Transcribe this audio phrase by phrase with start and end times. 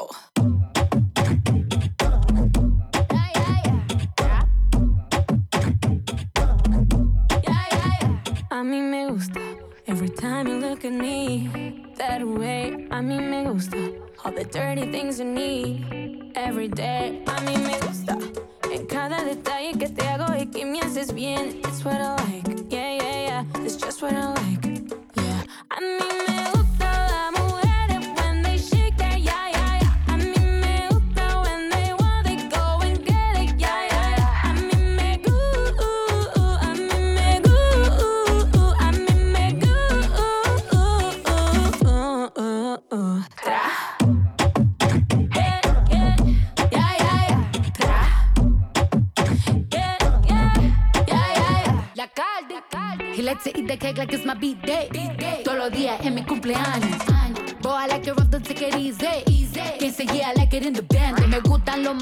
[0.00, 0.08] Wow.
[8.50, 9.40] A mí me gusta
[9.86, 12.86] every time you look at me that way.
[12.90, 13.92] A mí me gusta
[14.24, 17.22] all the dirty things you need every day.
[17.26, 18.16] A mí me gusta
[18.72, 21.60] en cada detalle que te hago y que me haces bien.
[21.64, 23.44] It's what I like, yeah, yeah, yeah.
[23.64, 24.39] It's just what I like,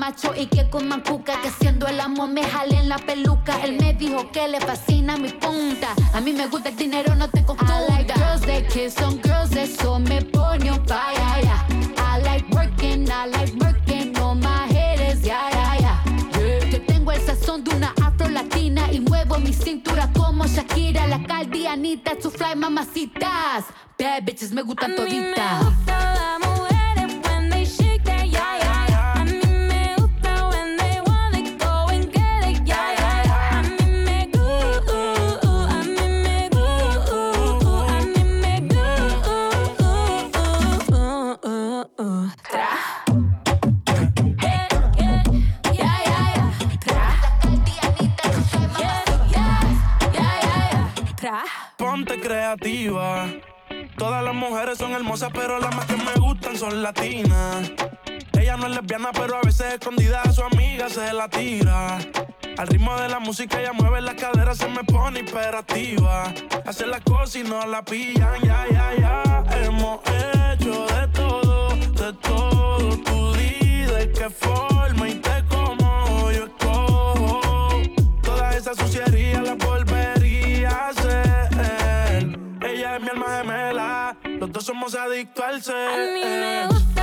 [0.08, 1.40] gustan machos y que coman cuca.
[1.42, 3.60] Que haciendo el amor me jalen la peluca.
[3.64, 5.88] Él me dijo que le fascina mi punta.
[6.12, 7.74] A mí me gusta el dinero, no te confunda.
[7.78, 11.42] I like girls that kiss on girls, eso me pone on fire.
[11.42, 11.66] yeah.
[11.98, 16.70] I like working, I like working on my haters, yeah, yeah, yeah.
[16.70, 21.22] Yo tengo el sazón de una afro latina y muevo mi cintura como Shakira, la
[21.22, 23.64] caldianita, su fly mamacitas.
[23.98, 25.64] Bad bitches me A gustan mí me toditas.
[25.64, 26.38] gusta
[52.56, 57.70] Todas las mujeres son hermosas, pero las más que me gustan son latinas.
[58.40, 61.98] Ella no es lesbiana, pero a veces escondida a su amiga se la tira.
[62.56, 66.32] Al ritmo de la música ella mueve las caderas, se me pone imperativa.
[66.64, 69.44] Hace las cosas y no la pillan, ya, ya, ya.
[69.64, 72.96] Hemos hecho de todo, de todo.
[72.96, 77.40] Tu di de qué forma y te como yo escojo.
[78.22, 79.54] Toda esa suciería la
[84.48, 85.74] los dos somos adictos al ser.
[85.74, 86.97] A mí me gusta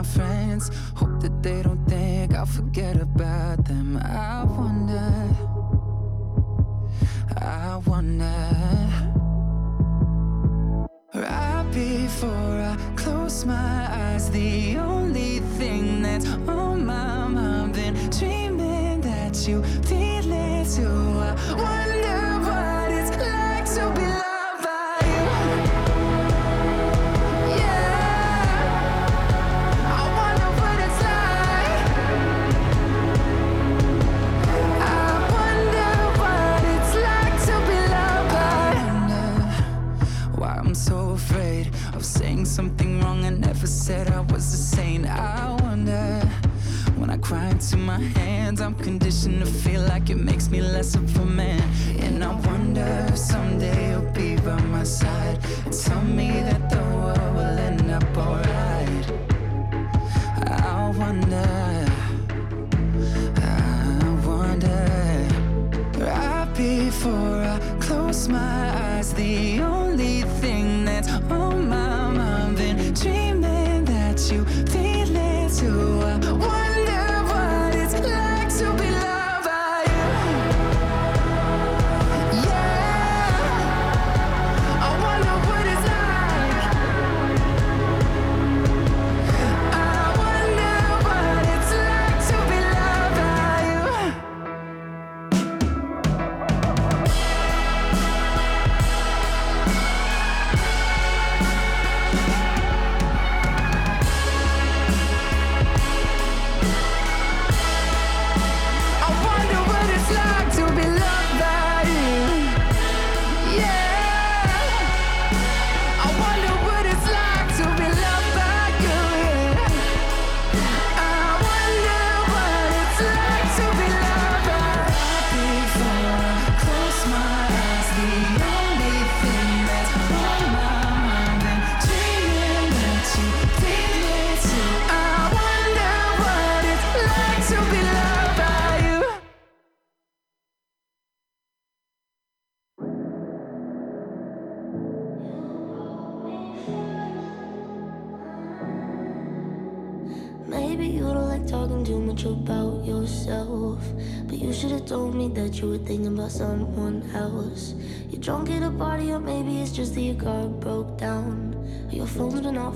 [0.00, 0.29] my friends.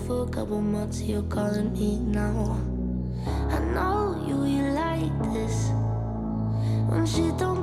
[0.07, 2.59] for a couple months, you're calling me now.
[3.49, 5.71] I know you, you like this.
[6.91, 7.63] When she don't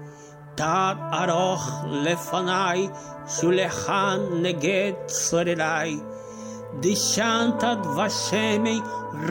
[0.54, 2.88] תת ארוך לפניי,
[3.28, 6.00] שולחן נגד צורריי.
[6.80, 8.80] דשנת דבשמי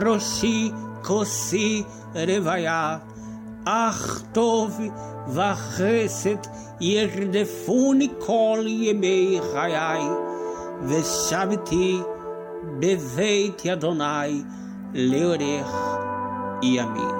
[0.02, 0.72] ראשי
[1.02, 1.82] כוסי
[2.14, 2.98] רוויה.
[3.64, 4.80] אך טוב
[5.28, 6.36] וחסד
[6.80, 10.02] ירדפוני כל ימי חיי,
[10.82, 12.00] ושבתי
[12.78, 14.42] בבית אדוני
[14.94, 15.98] לאורך
[16.62, 17.19] ימים.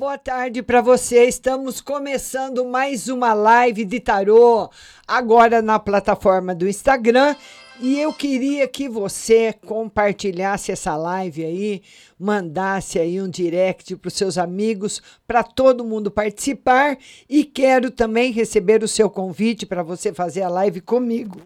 [0.00, 1.26] Boa tarde para você.
[1.26, 4.70] Estamos começando mais uma live de tarô
[5.06, 7.36] agora na plataforma do Instagram.
[7.78, 11.82] E eu queria que você compartilhasse essa live aí,
[12.18, 16.96] mandasse aí um direct para os seus amigos, para todo mundo participar.
[17.28, 21.42] E quero também receber o seu convite para você fazer a live comigo.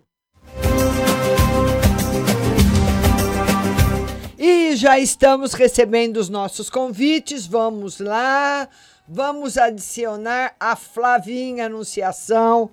[4.47, 7.47] E já estamos recebendo os nossos convites.
[7.47, 8.69] Vamos lá.
[9.09, 12.71] Vamos adicionar a Flavinha Anunciação.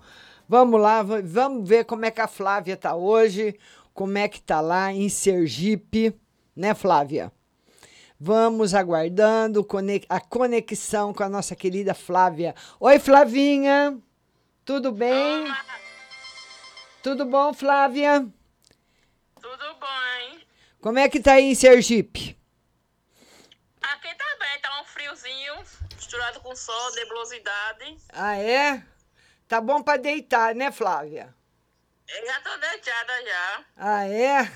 [0.50, 3.58] Vamos lá, va- vamos ver como é que a Flávia tá hoje,
[3.94, 6.13] como é que tá lá em Sergipe,
[6.54, 7.32] né, Flávia?
[8.20, 9.66] Vamos aguardando
[10.10, 12.54] a conexão com a nossa querida Flávia.
[12.82, 13.98] Oi, Flavinha.
[14.66, 15.46] Tudo bem?
[17.01, 18.28] Tudo bom, Flávia?
[19.42, 20.00] Tudo bem.
[20.81, 22.35] Como é que tá aí em Sergipe?
[23.83, 25.53] Aqui também tá um friozinho,
[25.95, 27.97] misturado com sol, nebulosidade.
[28.11, 28.83] Ah, é?
[29.47, 31.35] Tá bom para deitar, né, Flávia?
[32.07, 33.65] Eu já tô deitada já.
[33.77, 34.51] Ah, é?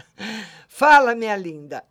[0.68, 1.84] Fala, minha linda.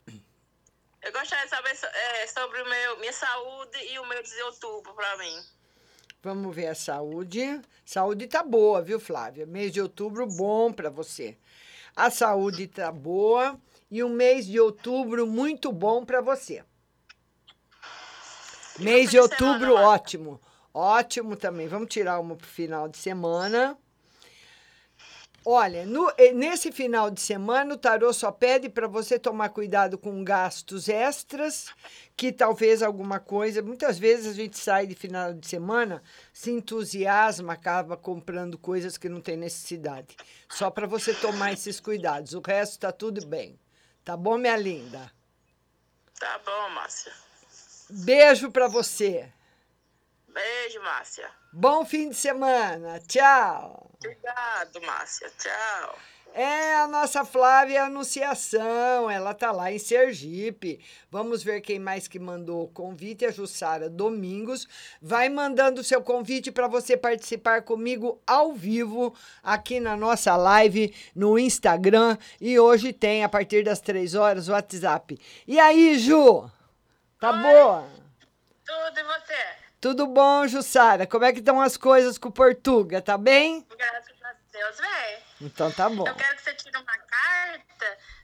[1.04, 4.92] Eu gostaria de saber é, sobre o meu, minha saúde e o mês de outubro
[4.96, 5.40] pra mim.
[6.24, 7.62] Vamos ver a saúde.
[7.86, 9.46] Saúde tá boa, viu, Flávia?
[9.46, 11.38] Mês de outubro bom para você.
[11.96, 16.64] A saúde tá boa e o mês de outubro muito bom para você.
[18.80, 20.40] Mês de outubro ótimo.
[20.74, 21.68] Ótimo também.
[21.68, 23.78] Vamos tirar uma pro final de semana.
[25.44, 29.98] Olha, no- eh, nesse final de semana, o tarô só pede para você tomar cuidado
[29.98, 31.66] com gastos extras,
[32.22, 33.64] que talvez alguma coisa.
[33.64, 39.10] Muitas vezes a gente sai de final de semana, se entusiasma, acaba comprando coisas que
[39.10, 40.16] não tem necessidade.
[40.48, 42.36] Só para você tomar esses cuidados.
[42.36, 43.60] O resto tá tudo bem.
[44.06, 45.12] Tá bom, minha linda?
[46.20, 47.12] Tá bom, Márcia.
[47.90, 49.28] Beijo para você.
[50.28, 51.28] Beijo, Márcia.
[51.54, 53.00] Bom fim de semana.
[53.08, 53.92] Tchau.
[53.98, 55.30] Obrigado, Márcia.
[55.38, 55.98] Tchau.
[56.34, 60.80] É a nossa Flávia Anunciação, ela tá lá em Sergipe.
[61.10, 64.66] Vamos ver quem mais que mandou o convite, a Jussara Domingos.
[65.02, 70.96] Vai mandando o seu convite para você participar comigo ao vivo aqui na nossa live
[71.14, 72.18] no Instagram.
[72.40, 75.20] E hoje tem, a partir das três horas, o WhatsApp.
[75.46, 76.50] E aí, Ju?
[77.20, 77.86] Tá boa?
[78.66, 79.61] Tudo e você?
[79.82, 81.08] Tudo bom, Jussara?
[81.08, 83.02] Como é que estão as coisas com o Portuga?
[83.02, 83.66] Tá bem?
[83.76, 85.48] Graças a Deus, vem.
[85.48, 86.08] Então tá bom.
[86.08, 86.72] Eu quero que você tire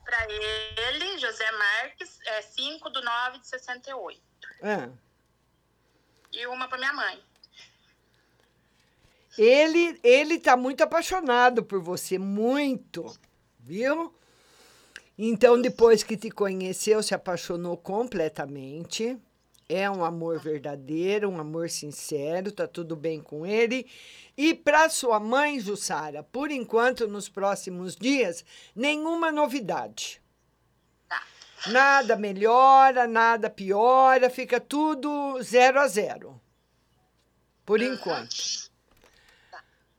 [0.06, 4.22] para ele, José Marques, é 5 do 9 de 68.
[4.64, 4.90] Ah.
[6.32, 7.22] E uma para minha mãe.
[9.38, 13.18] Ele, ele tá muito apaixonado por você, muito,
[13.60, 14.16] viu?
[15.18, 19.20] Então, depois que te conheceu, se apaixonou completamente.
[19.70, 23.86] É um amor verdadeiro, um amor sincero, tá tudo bem com ele.
[24.38, 30.22] E para sua mãe, Jussara, por enquanto, nos próximos dias, nenhuma novidade.
[31.66, 36.40] Nada melhora, nada piora, fica tudo zero a zero.
[37.66, 38.72] Por enquanto.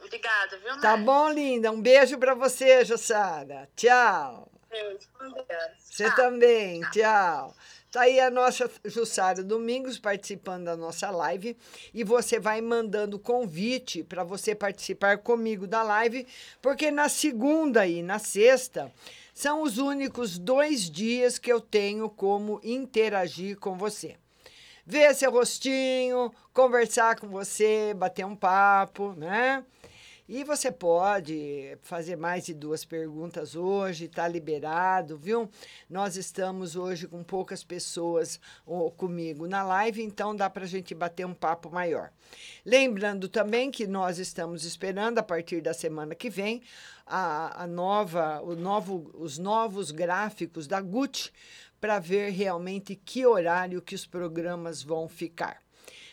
[0.00, 0.80] Obrigada, viu, mãe?
[0.80, 1.70] Tá bom, linda?
[1.70, 3.68] Um beijo para você, Jussara.
[3.76, 4.50] Tchau.
[4.70, 5.08] Beijo.
[5.78, 7.54] Você também, tchau.
[7.90, 11.56] Tá aí a nossa Jussara Domingos participando da nossa live
[11.94, 16.26] e você vai mandando convite para você participar comigo da live,
[16.60, 18.92] porque na segunda e na sexta
[19.32, 24.16] são os únicos dois dias que eu tenho como interagir com você.
[24.84, 29.64] Ver seu rostinho, conversar com você, bater um papo, né?
[30.28, 35.48] E você pode fazer mais de duas perguntas hoje, está liberado, viu?
[35.88, 40.94] Nós estamos hoje com poucas pessoas ó, comigo na live, então dá para a gente
[40.94, 42.12] bater um papo maior.
[42.62, 46.60] Lembrando também que nós estamos esperando, a partir da semana que vem,
[47.06, 51.32] a, a nova, o novo, os novos gráficos da Gucci
[51.80, 55.66] para ver realmente que horário que os programas vão ficar.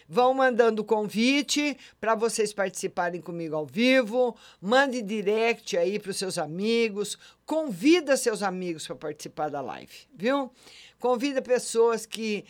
[0.08, 4.36] Vão mandando convite para vocês participarem comigo ao vivo.
[4.62, 7.18] Mande direct aí para os seus amigos.
[7.46, 10.52] Convida seus amigos para participar da live, viu?
[11.00, 12.46] Convida pessoas que,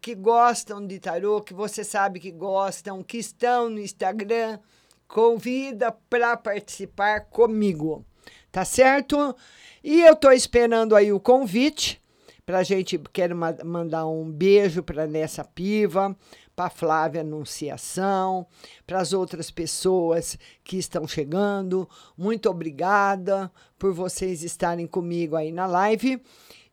[0.00, 4.58] que gostam de tarô, que você sabe que gostam, que estão no Instagram.
[5.06, 8.04] Convida para participar comigo,
[8.50, 9.36] tá certo?
[9.82, 12.02] E eu estou esperando aí o convite
[12.46, 12.96] para gente.
[13.12, 16.16] Quero ma mandar um beijo para Nessa Piva,
[16.54, 18.46] para Flávia Anunciação,
[18.86, 21.88] para as outras pessoas que estão chegando.
[22.16, 26.22] Muito obrigada por vocês estarem comigo aí na live.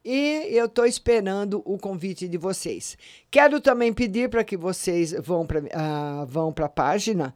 [0.05, 2.97] E eu estou esperando o convite de vocês.
[3.31, 7.33] Quero também pedir para que vocês vão para uh, vão a página,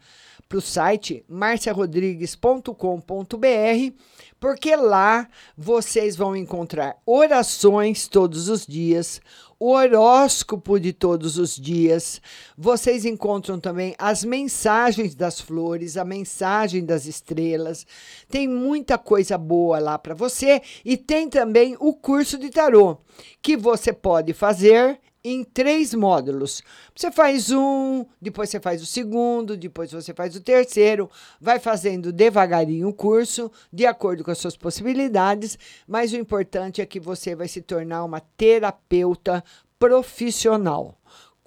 [0.48, 3.94] para o site marciarodrigues.com.br,
[4.40, 9.22] porque lá vocês vão encontrar orações todos os dias,
[9.60, 12.22] o horóscopo de todos os dias.
[12.58, 17.86] Vocês encontram também as mensagens das flores, a mensagem das estrelas.
[18.30, 22.98] Tem muita coisa boa lá para você e tem também o curso de tarô
[23.42, 25.00] que você pode fazer
[25.30, 26.62] em três módulos.
[26.96, 31.10] Você faz um, depois você faz o segundo, depois você faz o terceiro,
[31.40, 36.86] vai fazendo devagarinho o curso, de acordo com as suas possibilidades, mas o importante é
[36.86, 39.44] que você vai se tornar uma terapeuta
[39.78, 40.98] profissional.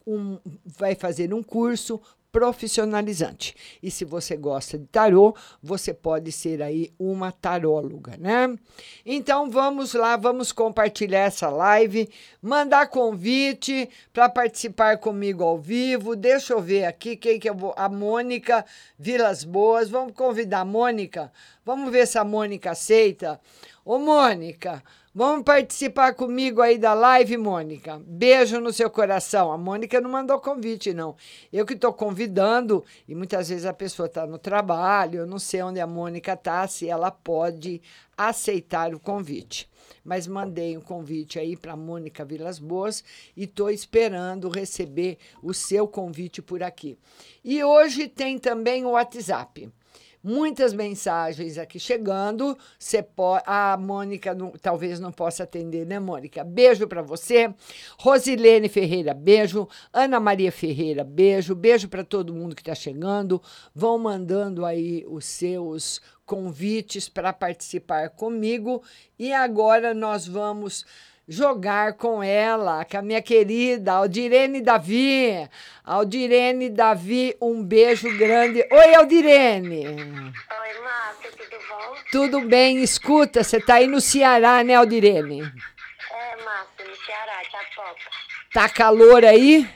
[0.06, 2.00] Um, vai fazer um curso
[2.32, 3.54] profissionalizante.
[3.82, 8.56] E se você gosta de tarô, você pode ser aí uma taróloga, né?
[9.04, 12.08] Então vamos lá, vamos compartilhar essa live,
[12.40, 16.14] mandar convite para participar comigo ao vivo.
[16.14, 18.64] Deixa eu ver aqui quem que eu vou, a Mônica
[18.98, 19.90] Vilas Boas.
[19.90, 21.32] Vamos convidar a Mônica.
[21.64, 23.40] Vamos ver se a Mônica aceita.
[23.84, 28.00] Ô Mônica, Vamos participar comigo aí da live, Mônica.
[28.06, 29.50] Beijo no seu coração.
[29.50, 31.16] A Mônica não mandou convite, não.
[31.52, 35.64] Eu que estou convidando, e muitas vezes a pessoa está no trabalho, eu não sei
[35.64, 37.82] onde a Mônica está, se ela pode
[38.16, 39.68] aceitar o convite.
[40.04, 43.02] Mas mandei um convite aí para Mônica Vilas Boas
[43.36, 46.96] e estou esperando receber o seu convite por aqui.
[47.44, 49.72] E hoje tem também o WhatsApp
[50.22, 52.56] muitas mensagens aqui chegando.
[52.78, 56.44] Você pode, a Mônica não, talvez não possa atender, né, Mônica?
[56.44, 57.52] Beijo para você.
[57.98, 59.68] Rosilene Ferreira, beijo.
[59.92, 61.54] Ana Maria Ferreira, beijo.
[61.54, 63.42] Beijo para todo mundo que está chegando.
[63.74, 68.82] Vão mandando aí os seus convites para participar comigo.
[69.18, 70.84] E agora nós vamos
[71.30, 75.48] jogar com ela, com a minha querida Aldirene Davi.
[75.84, 78.66] Aldirene Davi, um beijo grande.
[78.68, 79.86] Oi, Aldirene.
[79.86, 81.94] Oi, Márcia, tudo bom?
[82.10, 85.42] Tudo bem, escuta, você tá aí no Ceará, né, Aldirene?
[85.42, 88.10] É, Márcia, no Ceará, Chapoca.
[88.52, 89.70] Tá calor aí?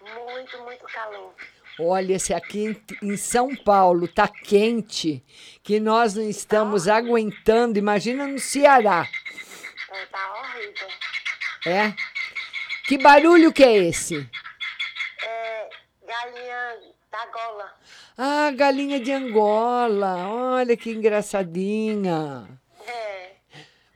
[0.00, 1.34] Muito, muito calor.
[1.80, 2.64] Olha, se aqui
[3.02, 5.22] em, em São Paulo tá quente,
[5.62, 9.06] que nós não estamos aguentando, imagina no Ceará.
[9.90, 10.88] É, tá horrível.
[11.66, 11.94] É?
[12.86, 14.28] Que barulho que é esse?
[15.22, 15.68] É
[16.06, 17.74] galinha da gola.
[18.16, 20.28] Ah, galinha de Angola.
[20.28, 22.48] Olha que engraçadinha.
[22.86, 23.36] É.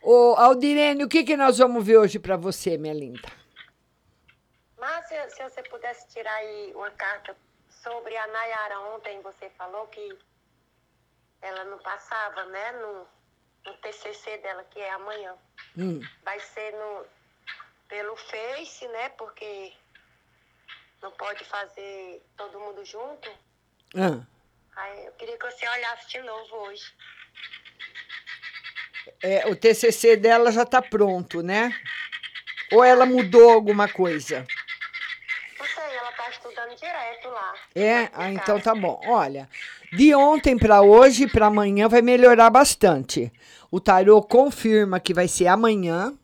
[0.02, 3.28] Ô, Aldirene, o que, que nós vamos ver hoje pra você, minha linda?
[4.78, 7.36] Márcia, se você pudesse tirar aí uma carta
[7.82, 8.80] sobre a Nayara.
[8.94, 10.18] Ontem você falou que
[11.40, 12.72] ela não passava, né?
[12.72, 13.06] No,
[13.64, 15.34] no TCC dela, que é amanhã.
[15.76, 16.00] Hum.
[16.24, 17.06] Vai ser no,
[17.88, 19.08] pelo Face, né?
[19.10, 19.72] Porque
[21.02, 23.30] não pode fazer todo mundo junto.
[23.96, 24.24] Ah,
[24.76, 26.94] Aí eu queria que você olhasse de novo hoje.
[29.22, 31.70] é, o TCC dela já tá pronto, né?
[32.72, 34.46] Ou ela mudou alguma coisa?
[35.58, 37.54] Não sei, ela tá estudando direto lá.
[37.74, 38.08] É?
[38.14, 38.98] Ah, então tá bom.
[39.04, 39.48] Olha,
[39.92, 43.30] de ontem para hoje, para amanhã vai melhorar bastante.
[43.70, 46.16] O tarô confirma que vai ser amanhã.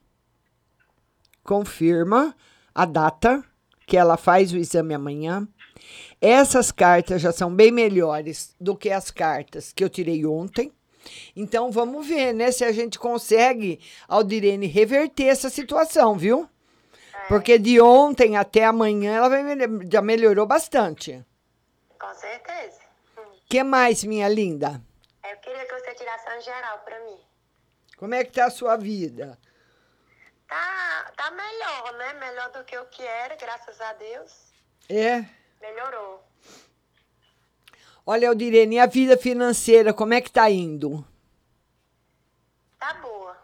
[1.44, 2.34] Confirma
[2.74, 3.44] a data
[3.86, 5.46] que ela faz o exame amanhã.
[6.18, 10.72] Essas cartas já são bem melhores do que as cartas que eu tirei ontem.
[11.36, 16.48] Então vamos ver, né, se a gente consegue, Aldirene, reverter essa situação, viu?
[17.28, 19.30] Porque de ontem até amanhã ela
[19.90, 21.22] já melhorou bastante.
[21.98, 22.77] Com certeza.
[23.48, 24.80] Que mais, minha linda?
[25.24, 27.18] Eu queria que você tirasse um geral pra mim.
[27.96, 29.38] Como é que tá a sua vida?
[30.46, 32.12] Tá, tá melhor, né?
[32.14, 34.52] Melhor do que o que era, graças a Deus.
[34.88, 35.24] É?
[35.60, 36.22] Melhorou.
[38.06, 41.06] Olha, Aldirene, e a vida financeira, como é que tá indo?
[42.78, 43.36] Tá boa.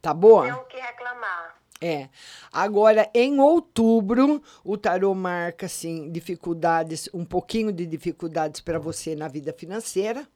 [0.00, 0.44] Tá boa?
[0.44, 1.53] Tem o que reclamar.
[1.86, 2.08] É.
[2.50, 9.28] Agora, em outubro, o tarô marca, assim, dificuldades, um pouquinho de dificuldades para você na
[9.28, 10.26] vida financeira.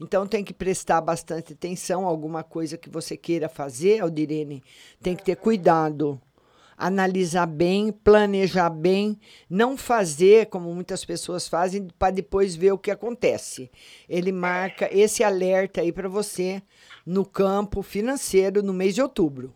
[0.00, 4.62] Então, tem que prestar bastante atenção a alguma coisa que você queira fazer, Aldirene.
[5.02, 6.18] Tem que ter cuidado.
[6.78, 12.90] Analisar bem, planejar bem, não fazer como muitas pessoas fazem para depois ver o que
[12.90, 13.70] acontece.
[14.08, 16.62] Ele marca esse alerta aí para você
[17.04, 19.54] no campo financeiro no mês de outubro.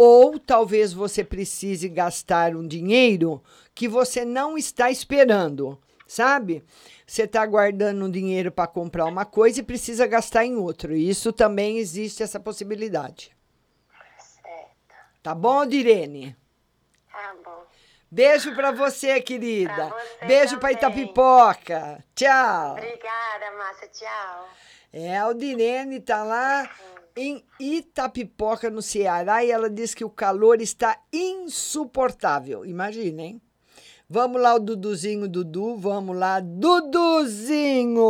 [0.00, 3.42] Ou talvez você precise gastar um dinheiro
[3.74, 6.64] que você não está esperando, sabe?
[7.04, 10.94] Você está guardando um dinheiro para comprar uma coisa e precisa gastar em outro.
[10.94, 13.36] Isso também existe essa possibilidade.
[15.20, 16.36] Tá bom, Direne?
[17.10, 17.64] Tá bom.
[18.08, 19.74] Beijo para você, querida.
[19.74, 20.70] Pra você Beijo para.
[20.74, 22.04] Itapipoca.
[22.14, 22.70] Tchau.
[22.70, 23.88] Obrigada, Márcia.
[23.88, 24.48] Tchau.
[24.92, 26.70] É, a Direne tá lá
[27.18, 32.64] em Itapipoca, no Ceará, e ela diz que o calor está insuportável.
[32.64, 33.42] Imagina, hein?
[34.08, 35.76] Vamos lá, o Duduzinho, Dudu.
[35.76, 38.02] Vamos lá, Duduzinho!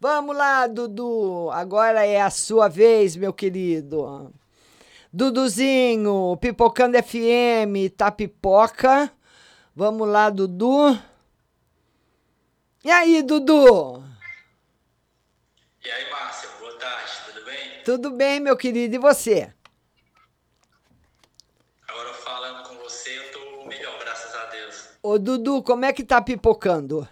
[0.00, 1.48] Vamos lá, Dudu.
[1.52, 4.34] Agora é a sua vez, meu querido.
[5.12, 9.10] Duduzinho, Pipocando FM, Tapipoca.
[9.74, 10.98] Vamos lá, Dudu.
[12.84, 14.02] E aí, Dudu?
[15.82, 16.23] E aí, tarde,
[17.84, 18.40] tudo bem?
[18.40, 19.52] Meu querido, e você?
[21.86, 24.88] Agora falando com você, eu tô melhor, graças a Deus.
[25.02, 27.06] Ô, Dudu, como é que tá pipocando?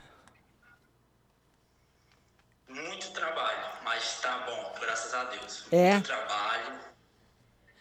[2.69, 5.67] Muito trabalho, mas tá bom, graças a Deus.
[5.71, 5.93] É?
[5.93, 6.81] Muito trabalho,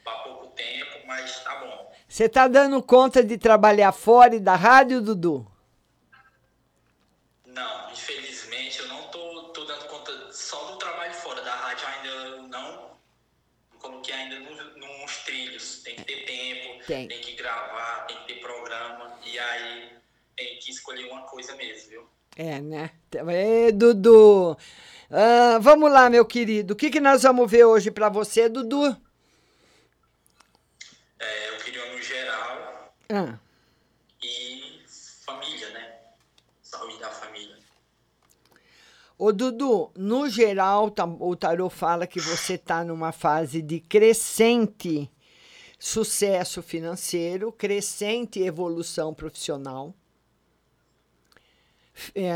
[0.04, 1.92] pra pouco tempo, mas tá bom.
[2.08, 5.50] Você tá dando conta de trabalhar fora e da rádio, Dudu?
[7.46, 7.90] Não,
[16.86, 17.22] tempo, Tem.
[17.22, 19.18] que gravar, tem que ter programa.
[19.26, 19.90] E aí
[20.36, 22.10] tem que escolher uma coisa mesmo, viu?
[22.36, 22.92] É, né?
[23.30, 24.58] Ê, Dudu.
[25.10, 26.74] Ah, vamos lá, meu querido.
[26.74, 28.96] O que, que nós vamos ver hoje pra você, Dudu?
[31.20, 33.38] É, eu queria no geral Ah,
[34.24, 34.82] e
[35.26, 35.96] família, né?
[36.64, 37.58] Saúde da família.
[39.18, 45.12] Ô, Dudu, no geral, o tarô fala que você tá numa fase de crescente
[45.84, 49.96] sucesso financeiro, crescente evolução profissional.
[52.14, 52.32] É,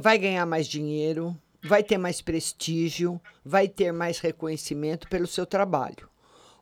[0.00, 6.08] vai ganhar mais dinheiro, vai ter mais prestígio, vai ter mais reconhecimento pelo seu trabalho,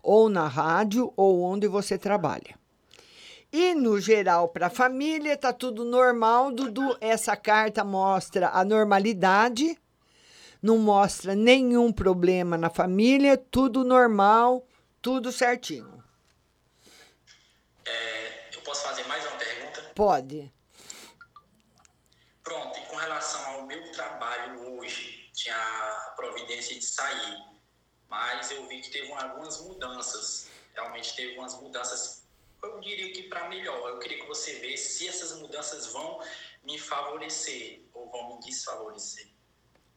[0.03, 2.59] ou na rádio ou onde você trabalha.
[3.53, 6.97] E no geral, para a família, tá tudo normal, Dudu.
[7.01, 9.79] Essa carta mostra a normalidade,
[10.61, 14.67] não mostra nenhum problema na família, tudo normal,
[15.01, 15.96] tudo certinho.
[17.87, 19.83] É, eu posso fazer mais uma pergunta?
[19.95, 20.53] Pode.
[22.43, 27.45] Pronto, e com relação ao meu trabalho hoje, tinha a providência de sair,
[28.09, 30.49] mas eu vi que teve algumas mudanças.
[30.75, 32.25] Realmente teve umas mudanças,
[32.63, 33.89] eu diria que para melhor.
[33.89, 36.21] Eu queria que você visse se essas mudanças vão
[36.63, 39.29] me favorecer ou vão me desfavorecer.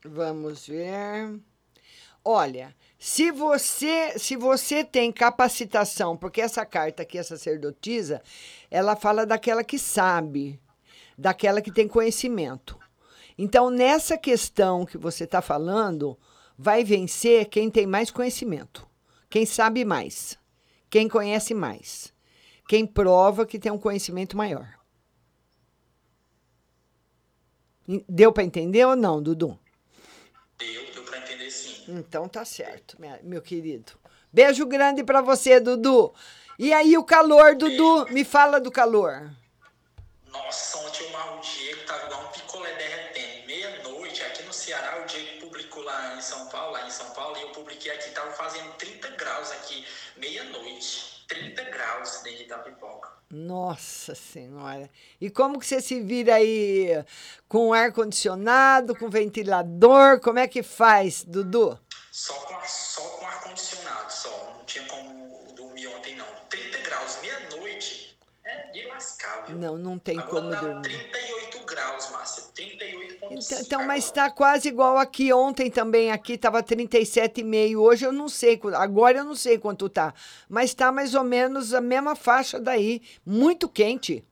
[0.03, 1.39] Vamos ver.
[2.23, 8.21] Olha, Se você, se você tem capacitação, porque essa carta aqui, a sacerdotisa,
[8.69, 10.59] ela fala daquela que sabe,
[11.17, 12.77] daquela que tem conhecimento.
[13.37, 16.19] Então, nessa questão que você está falando,
[16.57, 18.85] vai vencer quem tem mais conhecimento,
[19.29, 20.37] quem sabe mais,
[20.89, 22.13] quem conhece mais,
[22.67, 24.77] quem prova que tem um conhecimento maior.
[28.09, 29.57] Deu para entender ou não, Dudu?
[30.57, 30.88] Deu,
[31.91, 33.93] Então tá certo, meu querido.
[34.31, 36.13] Beijo grande para você, Dudu.
[36.59, 38.05] E aí o calor, Dudu?
[38.11, 39.31] Me fala do calor.
[40.27, 43.47] Nossa, ontem o Diego tava igual um picolé derretendo.
[43.47, 47.35] Meia-noite, aqui no Ceará, o Diego publicou lá em São Paulo, lá em São Paulo,
[47.37, 49.83] e eu publiquei aqui, tava fazendo 30 graus aqui,
[50.15, 51.25] meia-noite.
[51.27, 53.18] 30 graus dentro da pipoca.
[53.31, 54.89] Nossa Senhora.
[55.21, 57.03] E como que você se vira aí
[57.47, 60.19] com ar condicionado, com ventilador?
[60.19, 61.79] Como é que faz, Dudu?
[62.11, 64.55] Só com, só com ar-condicionado, só.
[64.57, 66.25] Não tinha como dormir ontem, não.
[66.49, 68.17] 30 graus, meia-noite.
[68.43, 69.57] É de lascar, viu?
[69.57, 71.11] Não, não tem Agora como dormir.
[73.31, 75.31] Então, então, mas está quase igual aqui.
[75.31, 77.77] Ontem também aqui estava 37,5.
[77.77, 78.59] Hoje eu não sei.
[78.75, 80.13] Agora eu não sei quanto tá.
[80.47, 83.01] Mas está mais ou menos a mesma faixa daí.
[83.25, 84.23] Muito quente.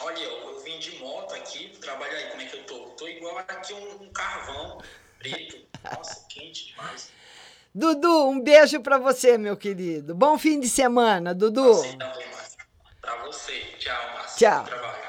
[0.00, 2.78] Olha, eu, eu vim de moto aqui, trabalho aí, como é que eu tô?
[2.90, 4.78] Tô igual aqui um, um carvão
[5.18, 5.58] preto.
[5.84, 7.10] Nossa, quente demais.
[7.74, 10.14] Dudu, um beijo para você, meu querido.
[10.14, 11.74] Bom fim de semana, Dudu.
[11.74, 12.58] Você Márcia.
[13.00, 13.60] Pra você.
[13.78, 14.64] Tchau, Márcia.
[14.64, 15.07] Tchau.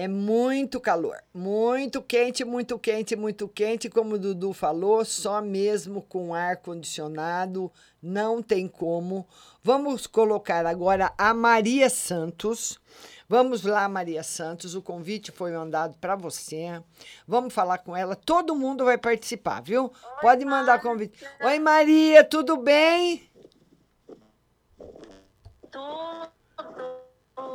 [0.00, 6.00] É muito calor, muito quente, muito quente, muito quente, como o Dudu falou, só mesmo
[6.00, 7.70] com ar condicionado,
[8.02, 9.28] não tem como.
[9.62, 12.80] Vamos colocar agora a Maria Santos.
[13.28, 16.82] Vamos lá, Maria Santos, o convite foi mandado para você.
[17.28, 19.92] Vamos falar com ela, todo mundo vai participar, viu?
[20.22, 21.22] Pode mandar convite.
[21.44, 23.28] Oi, Maria, tudo bem?
[25.70, 26.30] Tudo.
[27.34, 27.46] Tô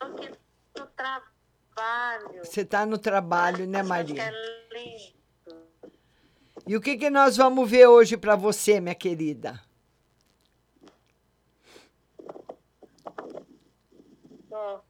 [0.00, 0.30] aqui
[0.76, 1.27] no trabalho.
[2.42, 4.22] Você está no trabalho, né, Maria?
[4.22, 4.30] é
[4.74, 5.18] lindo.
[6.66, 9.62] E o que, que nós vamos ver hoje para você, minha querida?
[14.48, 14.80] Tô.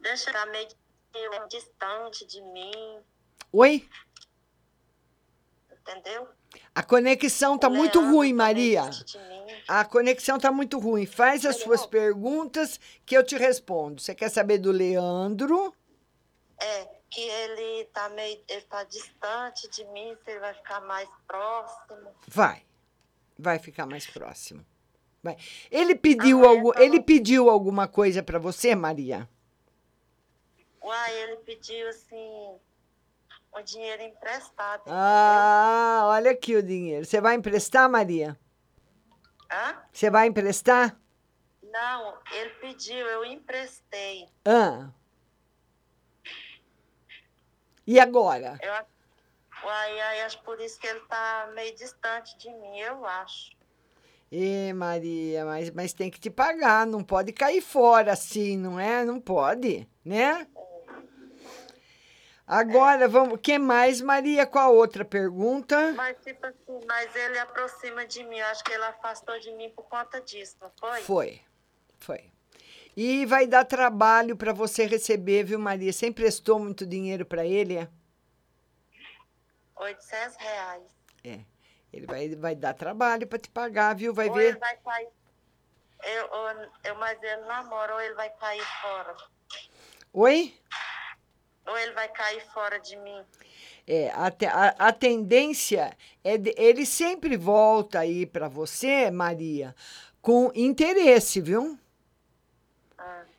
[0.00, 3.00] Deixa eu meio distante de mim,
[3.52, 3.88] Oi?
[5.72, 6.28] entendeu?
[6.74, 8.90] A conexão tá muito Leandro ruim, Maria.
[9.66, 11.06] A conexão tá muito ruim.
[11.06, 14.00] Faz as suas perguntas que eu te respondo.
[14.00, 15.74] Você quer saber do Leandro?
[16.60, 18.40] É, que ele tá meio.
[18.48, 22.10] Ele tá distante de mim, se ele vai ficar mais próximo.
[22.28, 22.62] Vai.
[23.38, 24.64] Vai ficar mais próximo.
[25.22, 25.36] Vai.
[25.70, 29.28] Ele pediu algo, ele pediu alguma coisa para você, Maria?
[30.82, 32.58] Uai, ele pediu assim.
[33.56, 34.82] Um dinheiro emprestado.
[34.86, 37.06] Ah, olha aqui o dinheiro.
[37.06, 38.38] Você vai emprestar, Maria?
[39.50, 39.78] Hã?
[39.90, 41.00] Você vai emprestar?
[41.62, 44.28] Não, ele pediu, eu emprestei.
[44.44, 44.90] Ah.
[47.86, 48.58] E agora?
[48.60, 53.52] Eu, aí acho por isso que ele tá meio distante de mim, eu acho.
[54.30, 59.04] Ê, Maria, mas, mas tem que te pagar, não pode cair fora assim, não é?
[59.04, 60.46] Não pode, né?
[62.46, 63.40] Agora, vamos.
[63.42, 64.46] que mais, Maria?
[64.46, 65.92] Qual a outra pergunta?
[65.94, 69.68] Mas tipo assim, mas ele aproxima de mim, eu acho que ele afastou de mim
[69.70, 71.00] por conta disso, não foi?
[71.02, 71.40] Foi,
[71.98, 72.30] foi.
[72.96, 75.92] E vai dar trabalho para você receber, viu, Maria?
[75.92, 77.78] Você emprestou muito dinheiro para ele?
[77.78, 77.88] É?
[79.76, 80.82] 800 reais.
[81.24, 81.40] É.
[81.92, 84.14] Ele vai, vai dar trabalho para te pagar, viu?
[84.14, 84.58] Vai ou ele ver.
[84.58, 85.08] vai cair.
[86.04, 89.16] Eu, ou- eu, mas ele namora, ou ele vai cair fora.
[90.12, 90.54] Oi?
[91.66, 93.20] Ou ele vai cair fora de mim.
[93.86, 99.74] É, a, a, a tendência é de, ele sempre volta aí para você, Maria,
[100.20, 101.78] com interesse, viu?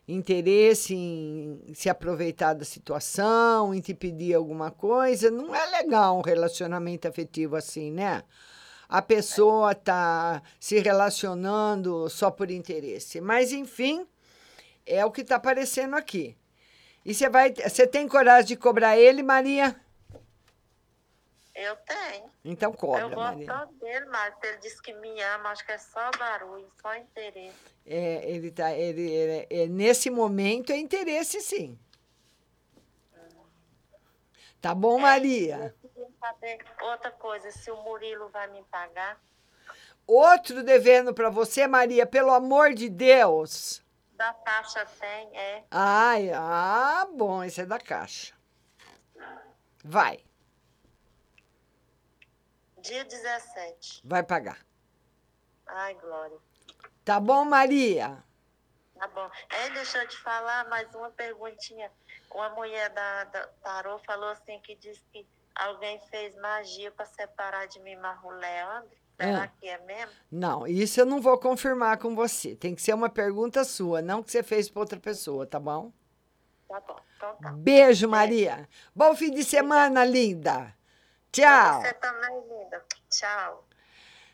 [0.08, 5.30] Interesse em se aproveitar da situação, em te pedir alguma coisa.
[5.30, 8.24] Não é legal um relacionamento afetivo assim, né?
[8.88, 13.20] A pessoa tá se relacionando só por interesse.
[13.20, 14.08] Mas, enfim,
[14.86, 16.37] é o que está aparecendo aqui.
[17.08, 19.74] E você vai, você tem coragem de cobrar ele, Maria?
[21.56, 22.30] Eu tenho.
[22.44, 23.46] Então eu cobra, gosto Maria.
[23.48, 27.56] tanto dele, mas ele disse que me ama, acho que é só barulho, só interesse.
[27.86, 31.80] É, ele tá, ele, ele- é, nesse momento é interesse, sim.
[34.60, 35.74] Tá bom, Maria?
[35.82, 39.18] Eu queria saber outra coisa, se o Murilo vai me pagar.
[40.06, 43.82] Outro devendo para você, Maria, pelo amor de Deus.
[44.18, 45.64] Da caixa tem, é.
[45.70, 48.36] Ai, ah, bom, esse é da caixa.
[49.84, 50.26] Vai.
[52.80, 54.02] dia 17.
[54.04, 54.66] Vai pagar.
[55.68, 56.40] Ai, Glória.
[57.06, 58.24] Tá bom, Maria?
[58.98, 59.30] Tá bom.
[59.50, 61.92] É, deixa eu te falar mais uma perguntinha.
[62.32, 67.68] Uma mulher da, da Tarô falou assim que disse que alguém fez magia para separar
[67.68, 68.98] de mim Marro Leandro.
[69.20, 69.48] Será Ah.
[69.48, 70.12] que é mesmo?
[70.32, 72.56] Não, isso eu não vou confirmar com você.
[72.56, 75.92] Tem que ser uma pergunta sua, não que você fez para outra pessoa, tá bom?
[76.68, 77.00] Tá bom.
[77.16, 77.52] Então tá.
[77.52, 78.70] Beijo, Maria.
[78.96, 80.74] Bom fim de semana, linda.
[81.32, 81.82] Tchau.
[81.82, 82.84] Você também, linda.
[83.10, 83.64] Tchau.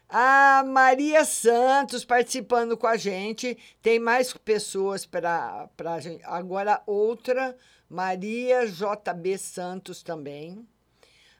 [0.09, 3.57] A Maria Santos participando com a gente.
[3.81, 6.23] Tem mais pessoas para a gente.
[6.25, 7.57] Agora outra,
[7.89, 10.67] Maria JB Santos também.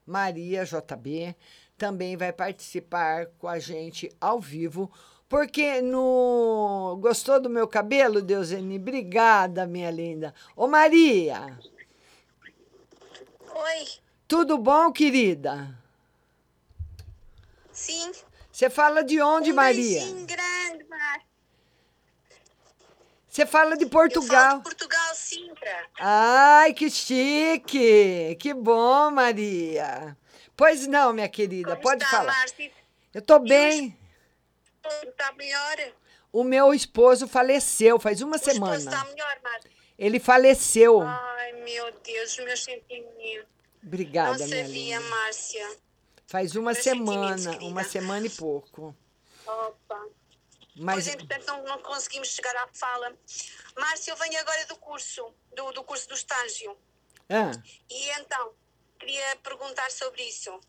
[0.06, 1.36] Maria JB
[1.78, 4.92] também vai participar com a gente ao vivo.
[5.28, 6.98] Porque no.
[7.02, 8.78] Gostou do meu cabelo, Deuseni?
[8.78, 10.34] Obrigada, minha linda.
[10.56, 11.58] Ô, Maria,
[13.56, 13.88] Oi,
[14.28, 15.76] tudo bom, querida?
[17.72, 18.12] sim.
[18.52, 20.00] Você fala de onde, um Maria?
[20.00, 21.22] beijinho grande, Mar.
[23.28, 24.62] Você fala de Portugal.
[24.62, 25.90] Portugal, Sintra.
[26.00, 28.36] Ai, que chique!
[28.40, 30.16] Que bom, Maria.
[30.56, 32.34] Pois não, minha querida, pode está, falar.
[32.34, 32.72] Márcia?
[33.14, 33.98] Eu tô bem.
[35.04, 35.94] Está melhor?
[36.32, 38.76] O meu esposo faleceu faz uma O esposo semana.
[38.78, 39.72] está melhor, Márcia?
[39.98, 41.02] Ele faleceu.
[41.02, 43.48] Ai, meu Deus, os meus sentimentos.
[43.86, 45.10] Obrigada, Não minha sabia, linda.
[45.10, 45.78] Márcia.
[46.26, 48.96] Faz uma sentimentos, semana, uma semana e pouco.
[49.46, 50.08] Opa.
[50.76, 53.14] Mas Pois, entretanto, não, não conseguimos chegar à fala.
[53.78, 56.76] Márcia, eu venho agora do curso, do, do curso do estágio.
[57.30, 57.52] ah,
[57.90, 58.54] E então,
[59.04, 60.60] queria perguntar sobre isso.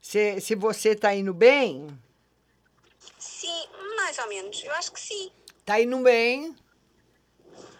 [0.00, 1.86] se, se você tá indo bem,
[3.18, 4.62] Sim, mais ou menos.
[4.64, 5.30] Eu acho que sim.
[5.64, 6.56] tá indo bem.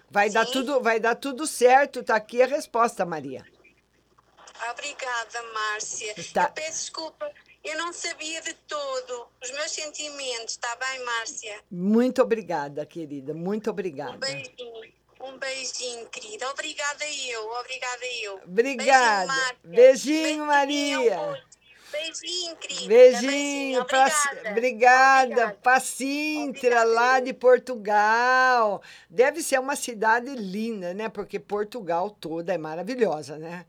[0.08, 2.02] Vai dar tudo, vai dar tudo certo.
[2.02, 3.44] Tá aqui a resposta, Maria.
[4.70, 6.14] Obrigada, Márcia.
[6.32, 6.44] Tá.
[6.44, 7.30] Eu peço desculpa,
[7.64, 11.60] eu não sabia de todo os meus sentimentos, está bem, Márcia?
[11.70, 13.34] Muito obrigada, querida.
[13.34, 14.14] Muito obrigada.
[14.14, 16.48] Um beijinho, um beijinho, querida.
[16.50, 18.40] Obrigada eu, obrigada eu.
[18.44, 19.32] Obrigada.
[19.64, 21.42] Beijinho, Maria.
[21.90, 22.86] Beijinho, querida.
[22.88, 23.84] Beijinho.
[23.84, 24.50] pra- Obrigada.
[24.50, 25.58] Obrigada.
[25.62, 28.82] Pra Sintra, lá de Portugal.
[29.08, 31.08] Deve ser uma cidade linda, né?
[31.08, 33.64] Porque Portugal toda é maravilhosa, né?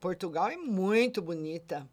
[0.00, 1.86] Portugal é muito bonita.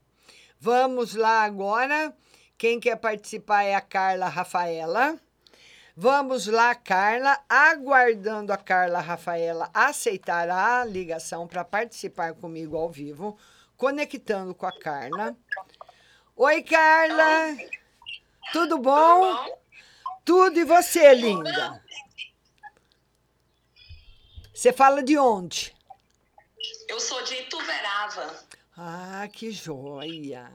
[0.59, 2.13] Vamos lá agora.
[2.57, 5.17] Quem quer participar é a Carla Rafaela.
[6.01, 7.43] Vamos lá, Carla.
[7.49, 13.37] Aguardando a Carla Rafaela aceitar a ligação para participar comigo ao vivo,
[13.75, 15.35] conectando com a Carla.
[16.37, 17.57] Oi, Carla.
[18.53, 19.45] Tudo bom?
[20.23, 21.83] Tudo e você, linda?
[24.53, 25.75] Você fala de onde?
[26.87, 28.39] Eu sou de Ituverava.
[28.77, 30.49] Ah, que joia.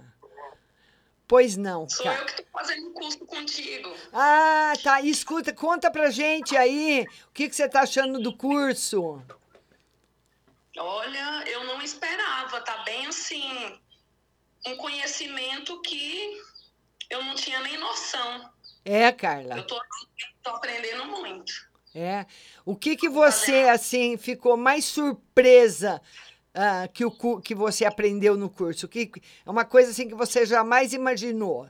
[1.34, 2.20] Pois não, Sou Carla.
[2.20, 3.92] eu que estou fazendo um curso contigo.
[4.12, 5.00] Ah, tá.
[5.00, 9.20] E escuta, conta pra gente aí o que, que você tá achando do curso.
[10.78, 13.42] Olha, eu não esperava, tá bem assim,
[14.64, 16.40] um conhecimento que
[17.10, 18.48] eu não tinha nem noção.
[18.84, 19.56] É, Carla.
[19.56, 19.80] Eu tô,
[20.40, 21.52] tô aprendendo muito.
[21.92, 22.26] É.
[22.64, 26.00] O que que você assim ficou mais surpresa
[26.54, 28.86] ah, que o que você aprendeu no curso?
[28.86, 29.10] O que
[29.44, 31.68] é uma coisa assim que você jamais imaginou?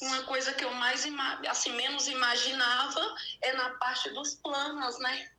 [0.00, 1.06] Uma coisa que eu mais
[1.48, 5.30] assim menos imaginava é na parte dos planos, né?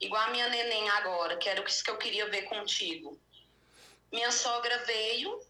[0.00, 3.18] Igual a minha neném agora, que era isso que eu queria ver contigo.
[4.12, 5.40] Minha sogra veio,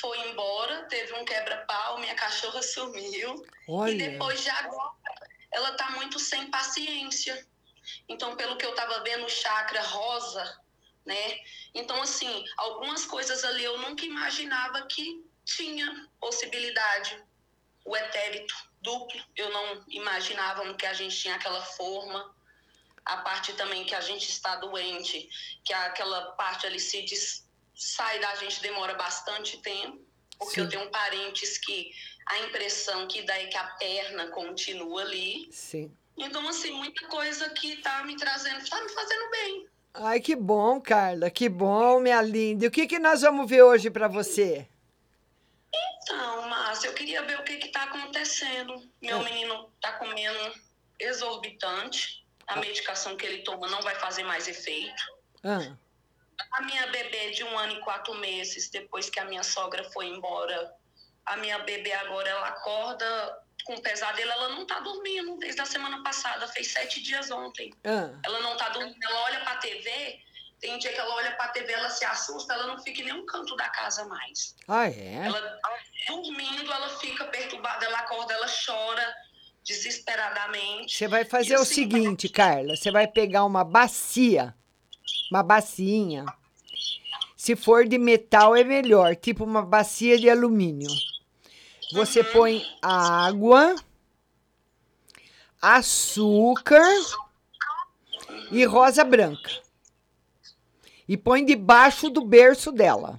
[0.00, 3.46] foi embora, teve um quebra-pau, minha cachorra sumiu.
[3.66, 3.92] Olha.
[3.92, 4.92] E depois de agora,
[5.50, 7.46] ela tá muito sem paciência.
[8.08, 10.58] Então, pelo que eu tava vendo, o chakra rosa,
[11.08, 11.40] né?
[11.74, 17.18] Então, assim, algumas coisas ali eu nunca imaginava que tinha possibilidade.
[17.84, 22.34] O etérito duplo, eu não imaginava que a gente tinha aquela forma.
[23.06, 25.30] A parte também que a gente está doente,
[25.64, 30.06] que aquela parte ali se des- sai da gente demora bastante tempo.
[30.38, 30.70] Porque eu Sim.
[30.76, 31.90] tenho parentes que
[32.26, 35.48] a impressão que dá é que a perna continua ali.
[35.50, 35.90] Sim.
[36.18, 39.68] Então, assim, muita coisa que tá me trazendo, tá me fazendo bem.
[40.00, 41.30] Ai, que bom, Carla.
[41.30, 42.64] Que bom, minha linda.
[42.64, 44.68] E o que que nós vamos ver hoje para você?
[46.02, 48.74] Então, Márcia, eu queria ver o que que tá acontecendo.
[49.02, 49.24] Meu Ah.
[49.24, 50.54] menino tá comendo
[50.98, 52.24] exorbitante.
[52.46, 55.02] A medicação que ele toma não vai fazer mais efeito.
[55.44, 55.76] Ah,
[56.52, 60.06] A minha bebê de um ano e quatro meses, depois que a minha sogra foi
[60.06, 60.72] embora,
[61.26, 63.38] a minha bebê agora ela acorda
[63.68, 67.70] com pesadelo, ela não tá dormindo desde a semana passada, fez sete dias ontem.
[67.84, 68.18] ah.
[68.24, 70.18] Ela não tá dormindo, ela olha pra TV,
[70.58, 73.26] Tem dia que ela olha pra TV, ela se assusta, ela não fica em nenhum
[73.26, 74.56] canto da casa mais.
[74.66, 75.26] Ah, é?
[75.26, 75.58] Ela,
[76.08, 79.14] dormindo, ela fica perturbada, ela acorda, ela chora
[79.62, 80.96] desesperadamente.
[80.96, 82.74] Você vai fazer E, o assim, seguinte, Carla.
[82.74, 84.54] Você vai pegar uma bacia,
[85.30, 86.24] uma bacinha.
[87.36, 90.90] Se for de metal é melhor, tipo uma bacia de alumínio.
[91.92, 93.74] Você põe água,
[95.60, 96.82] açúcar
[98.50, 99.50] e rosa branca.
[101.08, 103.18] E põe debaixo do berço dela.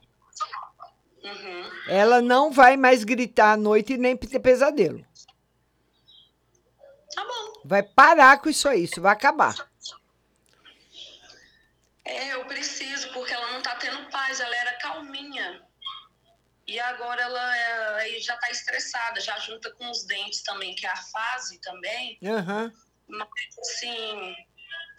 [1.88, 5.04] Ela não vai mais gritar à noite e nem ter pesadelo.
[7.16, 7.62] Tá bom.
[7.66, 9.56] Vai parar com isso aí, isso vai acabar.
[12.06, 15.69] É, eu preciso, porque ela não tá tendo paz, ela era calminha.
[16.70, 20.86] E agora ela é- aí já tá estressada, já junta com os dentes também, que
[20.86, 22.20] é a fase também.
[22.24, 22.72] Aham.
[23.08, 23.28] Mas,
[23.60, 24.36] assim,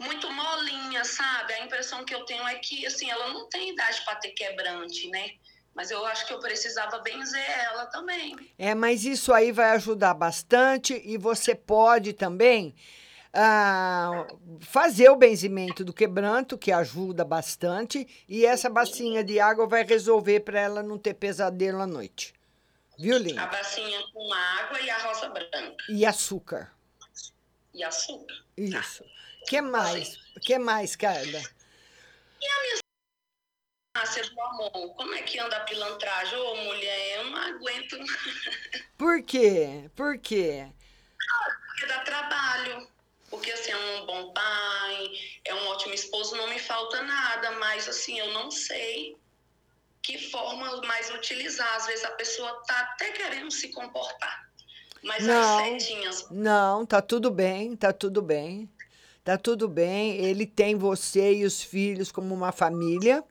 [0.00, 1.52] muito molinha, sabe?
[1.52, 5.08] A impressão que eu tenho é que, assim, ela não tem idade para ter quebrante,
[5.10, 5.30] né?
[5.72, 8.34] Mas eu acho que eu precisava benzer ela também.
[8.58, 12.74] É, mas isso aí vai ajudar bastante e você pode também
[13.32, 14.26] ah,
[14.60, 20.40] fazer o benzimento do quebranto, que ajuda bastante, e essa bacinha de água vai resolver
[20.40, 22.34] para ela não ter pesadelo à noite.
[22.98, 23.46] Viu, A Linda?
[23.46, 25.84] bacinha com água e a rosa branca.
[25.88, 26.70] E açúcar.
[27.72, 28.34] E açúcar.
[28.56, 29.04] Isso.
[29.48, 30.16] que mais?
[30.42, 31.40] que mais, Carla?
[32.42, 32.80] E a minha
[33.96, 36.38] Márcia do amor, como é que anda a pilantragem?
[36.38, 37.96] Ô, mulher, eu não aguento.
[38.96, 39.90] Por quê?
[39.96, 40.68] Por quê?
[41.70, 42.88] Porque dá trabalho.
[43.30, 45.10] Porque, assim, é um bom pai,
[45.44, 47.52] é um ótimo esposo, não me falta nada.
[47.52, 49.16] Mas, assim, eu não sei
[50.02, 51.76] que forma mais utilizar.
[51.76, 54.50] Às vezes a pessoa tá até querendo se comportar.
[55.02, 55.58] Mas Não.
[55.58, 56.26] as setinhas...
[56.30, 58.68] Não, tá tudo bem, tá tudo bem.
[59.24, 60.16] Tá tudo bem.
[60.16, 63.24] Ele tem você e os filhos como uma família.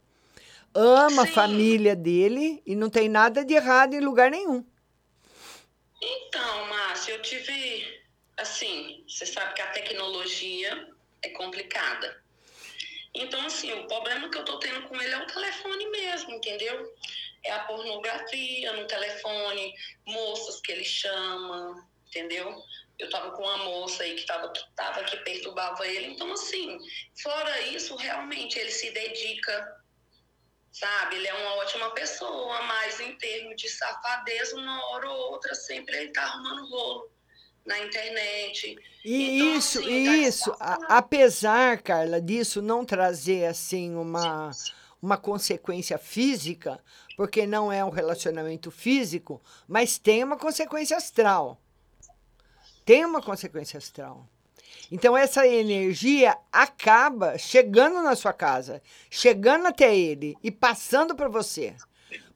[0.73, 4.63] Ama a família dele e não tem nada de errado em lugar nenhum.
[6.01, 7.98] Então, Márcia, eu tive...
[8.39, 10.87] Assim, você sabe que a tecnologia
[11.21, 12.23] é complicada.
[13.13, 16.95] Então, assim, o problema que eu tô tendo com ele é o telefone mesmo, entendeu?
[17.43, 19.75] É a pornografia no telefone,
[20.05, 22.63] moças que ele chama, entendeu?
[22.97, 26.07] Eu tava com uma moça aí que tava, tava que perturbava ele.
[26.07, 26.77] Então, assim,
[27.21, 29.83] fora isso, realmente ele se dedica,
[30.71, 31.17] sabe?
[31.17, 35.97] Ele é uma ótima pessoa, mas em termos de safadeza, uma hora ou outra, sempre
[35.97, 37.18] ele tá arrumando rolo
[37.69, 38.77] na internet.
[39.05, 44.51] E Então, isso, assim, e tá isso, a- apesar, Carla, disso não trazer assim uma,
[45.01, 46.79] uma consequência física,
[47.15, 51.57] porque não é um relacionamento físico, mas tem uma consequência astral.
[52.85, 54.27] Tem uma consequência astral.
[54.91, 61.75] Então essa energia acaba chegando na sua casa, chegando até ele e passando para você.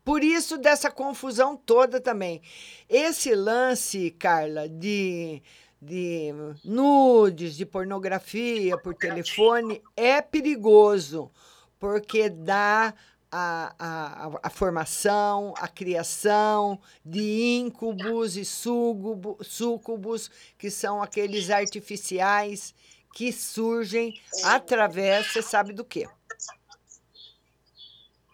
[0.04, 2.41] Por isso dessa confusão toda também.
[2.89, 5.41] Esse lance, Carla, de,
[5.82, 6.34] de
[6.64, 11.32] nudes, de pornografia por telefone é perigoso,
[11.80, 12.93] porque dá
[13.32, 22.76] a, a, a formação, a criação de íncubos e súcubos, que são aqueles artificiais
[23.16, 26.08] que surgem através, você sabe do quê?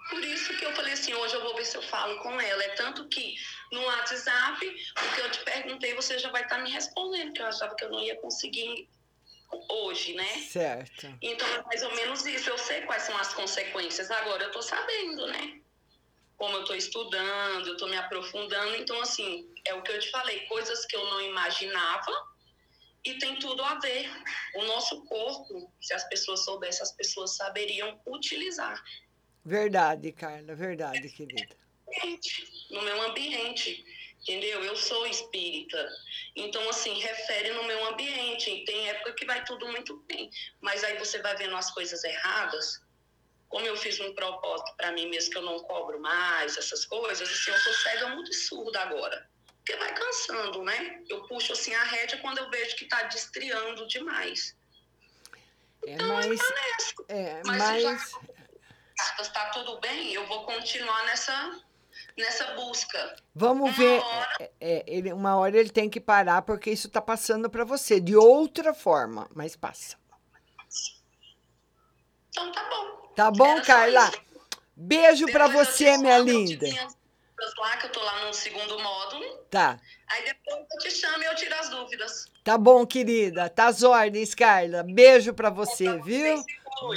[0.09, 2.63] Por isso que eu falei assim, hoje eu vou ver se eu falo com ela.
[2.63, 3.35] É tanto que
[3.71, 7.45] no WhatsApp, o que eu te perguntei, você já vai estar me respondendo, que eu
[7.45, 8.89] achava que eu não ia conseguir
[9.69, 10.37] hoje, né?
[10.49, 11.17] Certo.
[11.21, 12.49] Então é mais ou menos isso.
[12.49, 14.09] Eu sei quais são as consequências.
[14.11, 15.61] Agora eu tô sabendo, né?
[16.37, 18.75] Como eu tô estudando, eu tô me aprofundando.
[18.77, 22.29] Então, assim, é o que eu te falei, coisas que eu não imaginava
[23.03, 24.09] e tem tudo a ver.
[24.55, 28.81] O nosso corpo, se as pessoas soubessem, as pessoas saberiam utilizar.
[29.45, 31.55] Verdade, Carla, verdade, querida.
[32.69, 33.83] no meu ambiente,
[34.21, 34.63] entendeu?
[34.63, 35.89] Eu sou espírita,
[36.35, 38.63] então assim refere no meu ambiente.
[38.65, 40.29] Tem época que vai tudo muito bem,
[40.61, 42.81] mas aí você vai vendo as coisas erradas.
[43.47, 47.27] Como eu fiz um propósito para mim mesmo que eu não cobro mais essas coisas,
[47.27, 49.27] assim, eu sou cega muito surda agora.
[49.57, 51.01] Porque vai cansando, né?
[51.09, 54.55] Eu puxo assim a rédea quando eu vejo que tá destriando demais.
[55.87, 56.39] É, mas,
[57.07, 58.15] é, Mas se
[59.17, 61.59] mas está tudo bem, eu vou continuar nessa,
[62.17, 63.15] nessa busca.
[63.33, 64.01] vamos ver.
[64.39, 67.99] é, é, ele, uma hora ele tem que parar porque isso está passando para você
[67.99, 69.97] de outra forma, mas passa.
[72.29, 73.13] Então tá bom.
[73.15, 74.11] Tá bom, Carla?
[74.75, 76.65] Beijo para você, minha linda.
[77.57, 79.37] lá, que eu tô lá no segundo módulo.
[79.49, 79.77] Tá.
[80.07, 82.25] Aí depois eu te chamo e eu tiro as dúvidas.
[82.43, 83.49] Tá bom, querida.
[83.49, 84.83] Tá as ordens, Carla.
[84.83, 86.41] Beijo para você, viu?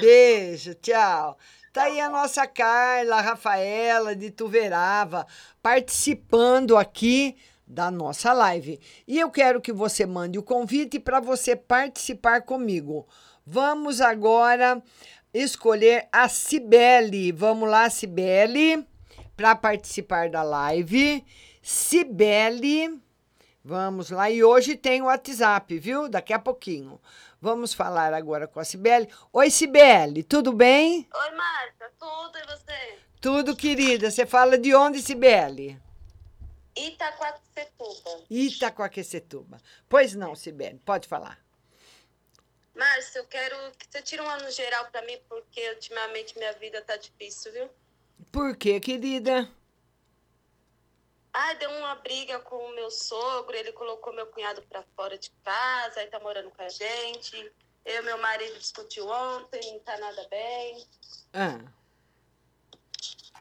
[0.00, 1.36] Beijo, tchau.
[1.73, 5.27] Tá aí a nossa Carla, a Rafaela de Tuverava,
[5.62, 7.35] participando aqui
[7.66, 8.79] da nossa live.
[9.09, 13.09] E eu quero que você mande o convite para você participar comigo.
[13.47, 14.83] Vamos agora
[15.33, 17.33] escolher a Cibele.
[17.33, 18.87] Vamos lá, Cibele,
[19.35, 21.25] para participar da live.
[21.62, 23.01] Cibele,
[23.64, 24.30] vamos lá.
[24.30, 26.08] E hoje tem o WhatsApp, viu?
[26.08, 27.00] Daqui a pouquinho.
[27.40, 29.08] Vamos falar agora com a Cibele.
[29.32, 31.08] Oi, Cibele, tudo bem?
[31.12, 32.98] Oi, Márcia, tudo e você?
[33.20, 34.10] Tudo, querida.
[34.10, 35.80] Você fala de onde, Cibele?
[36.76, 38.24] Itaquaquecetuba.
[38.30, 39.60] Itaquaquecetuba.
[39.88, 41.38] Pois não, Cibele, pode falar.
[42.74, 46.80] Márcia, eu quero que você tire um ano geral pra mim, porque ultimamente minha vida
[46.82, 47.68] tá difícil, viu?
[48.30, 49.48] Por quê, querida?
[51.35, 55.30] Ai, deu uma briga com o meu sogro, ele colocou meu cunhado pra fora de
[55.43, 57.53] casa, aí tá morando com a gente.
[57.85, 60.87] Eu e meu marido discutiu ontem, não tá nada bem.
[61.33, 61.61] Ah.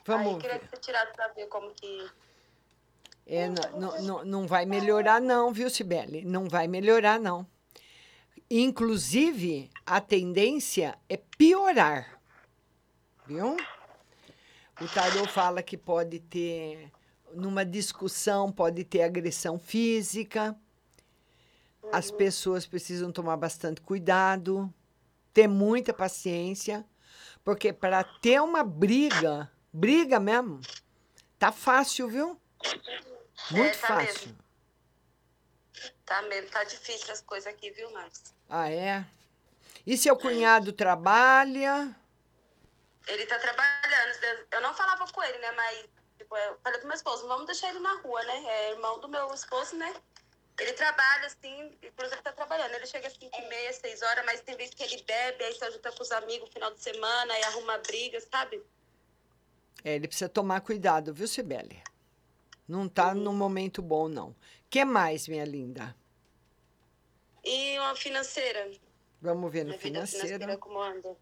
[0.05, 0.67] Vamos aí, queria ver.
[0.67, 2.09] que você tirasse pra ver como que...
[3.27, 6.25] É, não, não, não, vai melhorar, não, viu, Cibele?
[6.25, 7.45] Não vai melhorar, não.
[8.49, 12.19] Inclusive, a tendência é piorar.
[13.25, 13.55] Viu?
[14.81, 16.91] O tarô fala que pode ter,
[17.33, 20.55] numa discussão, pode ter agressão física.
[21.91, 24.73] As pessoas precisam tomar bastante cuidado,
[25.33, 26.85] ter muita paciência,
[27.43, 30.61] porque para ter uma briga, briga mesmo,
[31.39, 32.39] tá fácil, viu?
[33.49, 34.27] Muito É, tá fácil.
[34.27, 34.37] mesmo.
[36.05, 38.35] Tá mesmo, tá difícil as coisas aqui, viu, Márcia?
[38.49, 39.05] Ah, é?
[39.87, 41.95] E seu cunhado trabalha?
[43.07, 44.45] Ele tá trabalhando.
[44.51, 45.51] Eu não falava com ele, né?
[45.53, 45.85] Mas
[46.63, 48.43] falei pro meu esposo, vamos deixar ele na rua, né?
[48.45, 49.93] É irmão do meu esposo, né?
[50.59, 52.73] Ele trabalha, assim, inclusive tá trabalhando.
[52.73, 55.53] Ele chega às 5 e meia, 6 horas, mas tem vezes que ele bebe, aí
[55.55, 58.63] só junta com os amigos no final de semana, aí arruma brigas, sabe?
[59.83, 61.81] É, ele precisa tomar cuidado, viu, Sibeli?
[62.67, 64.35] Não tá num momento bom, não.
[64.69, 65.95] que mais, minha linda?
[67.43, 68.71] E uma financeira.
[69.19, 70.27] Vamos ver no financeiro.
[70.27, 71.17] financeira como anda.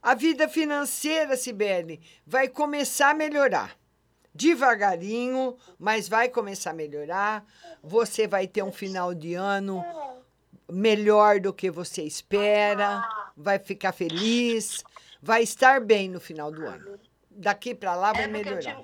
[0.00, 3.76] A vida financeira, Sibeli, vai começar a melhorar.
[4.34, 7.44] Devagarinho, mas vai começar a melhorar.
[7.82, 9.84] Você vai ter um final de ano
[10.70, 13.02] melhor do que você espera.
[13.36, 14.82] Vai ficar feliz.
[15.20, 16.98] Vai estar bem no final do ano.
[17.30, 18.82] Daqui para lá vai É, melhorar.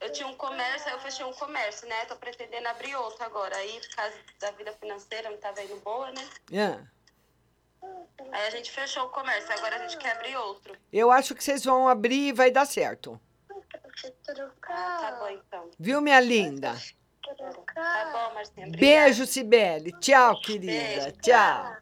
[0.00, 2.04] eu tinha um comércio, aí eu fechei um comércio, né?
[2.06, 3.56] Tô pretendendo abrir outro agora.
[3.56, 6.28] Aí, por causa da vida financeira, não tava indo boa, né?
[6.54, 6.86] Ah,
[8.32, 10.76] Aí a gente fechou o comércio, agora a gente quer abrir outro.
[10.92, 13.18] eu acho que vocês vão abrir e vai dar certo.
[14.62, 15.70] Ah, tá bom então.
[15.78, 16.74] Viu, minha linda?
[17.74, 18.66] Tá bom, Marcinha.
[18.66, 18.78] obrigada.
[18.78, 19.92] Beijo, Cibele.
[20.00, 20.72] Tchau, querida.
[20.72, 21.76] Beijo, Tchau.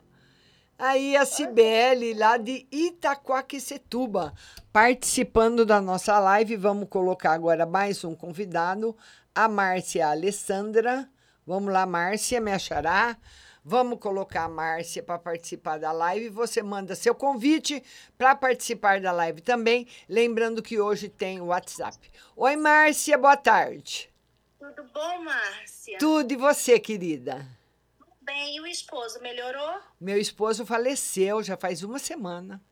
[0.79, 4.33] Aí a Cibele, lá de Itaquaquecetuba,
[4.73, 6.57] participando da nossa live.
[6.57, 8.97] Vamos colocar agora mais um convidado,
[9.35, 11.09] a Márcia Alessandra.
[11.47, 13.16] Vamos lá, Márcia, me achará.
[13.71, 16.31] Vamos colocar a Márcia para participar da live.
[16.31, 17.85] Você manda seu convite
[18.16, 19.87] para participar da live também.
[20.09, 21.99] Lembrando que hoje tem o WhatsApp.
[22.35, 24.11] Oi, Márcia, boa tarde.
[24.59, 25.99] Tudo bom, Márcia?
[25.99, 27.47] Tudo e você, querida?
[28.23, 29.81] Bem, e o esposo melhorou?
[30.01, 32.62] Meu esposo faleceu já faz uma semana.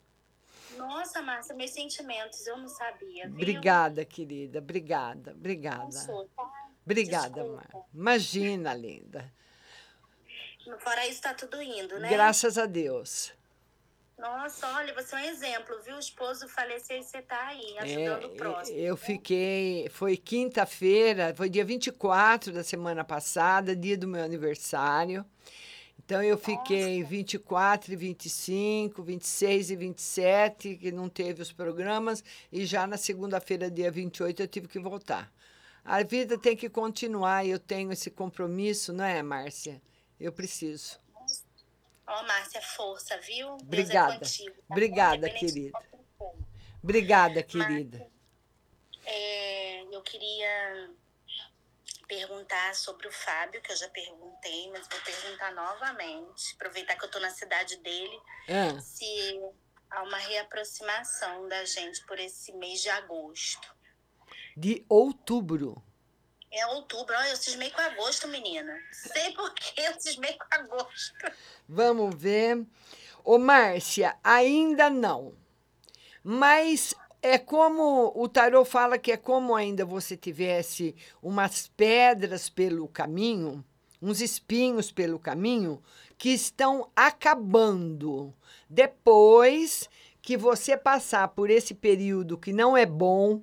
[0.79, 3.27] Nossa, Márcia, meus sentimentos, eu não sabia.
[3.27, 3.35] Viu?
[3.35, 4.61] Obrigada, querida.
[4.61, 5.93] Obrigada, obrigada.
[5.93, 6.51] sou, tá?
[6.87, 7.45] Obrigada.
[7.45, 7.69] Mar.
[7.93, 9.31] Imagina, linda.
[10.79, 12.09] Fora isso, tá tudo indo, né?
[12.09, 13.33] Graças a Deus.
[14.19, 15.97] Nossa, olha, você é um exemplo, viu?
[15.97, 18.79] O esposo faleceu e você tá aí, É, ajudando o próximo.
[18.79, 19.89] eu fiquei.
[19.91, 25.25] Foi quinta-feira, foi dia 24 da semana passada, dia do meu aniversário.
[25.99, 32.65] Então eu fiquei 24 e 25, 26 e 27, que não teve os programas, e
[32.65, 35.31] já na segunda-feira, dia 28, eu tive que voltar.
[35.85, 39.83] A vida tem que continuar, e eu tenho esse compromisso, não é, Márcia?
[40.19, 40.99] Eu preciso.
[42.07, 43.49] Ó, Márcia, força, viu?
[43.55, 44.19] Obrigada.
[44.19, 44.63] Deus é contigo.
[44.63, 44.67] tá?
[44.71, 45.79] Obrigada, querida.
[46.83, 48.11] Obrigada, querida.
[49.05, 50.91] É, eu queria
[52.07, 56.55] perguntar sobre o Fábio, que eu já perguntei, mas vou perguntar novamente.
[56.55, 58.21] Aproveitar que eu tô na cidade dele.
[58.49, 58.81] Ah.
[58.81, 59.41] Se
[59.91, 63.75] há uma reaproximação da gente por esse mês de agosto.
[64.57, 65.83] De outubro.
[66.59, 68.75] É outubro, olha, eu cismei com agosto, menina.
[68.91, 71.15] Sei por que eu cismei com agosto.
[71.69, 72.65] Vamos ver.
[73.23, 75.35] Ô, Márcia, ainda não.
[76.25, 82.89] Mas é como o tarô fala que é como ainda você tivesse umas pedras pelo
[82.89, 83.63] caminho,
[84.01, 85.83] uns espinhos pelo caminho
[86.17, 88.33] que estão acabando.
[88.71, 89.91] Depois
[90.23, 93.43] que você passar por esse período que não é bom,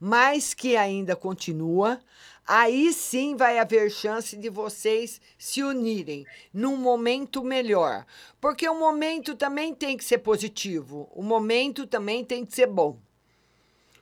[0.00, 2.00] mas que ainda continua,
[2.48, 8.06] aí sim vai haver chance de vocês se unirem num momento melhor.
[8.40, 12.98] Porque o momento também tem que ser positivo, o momento também tem que ser bom.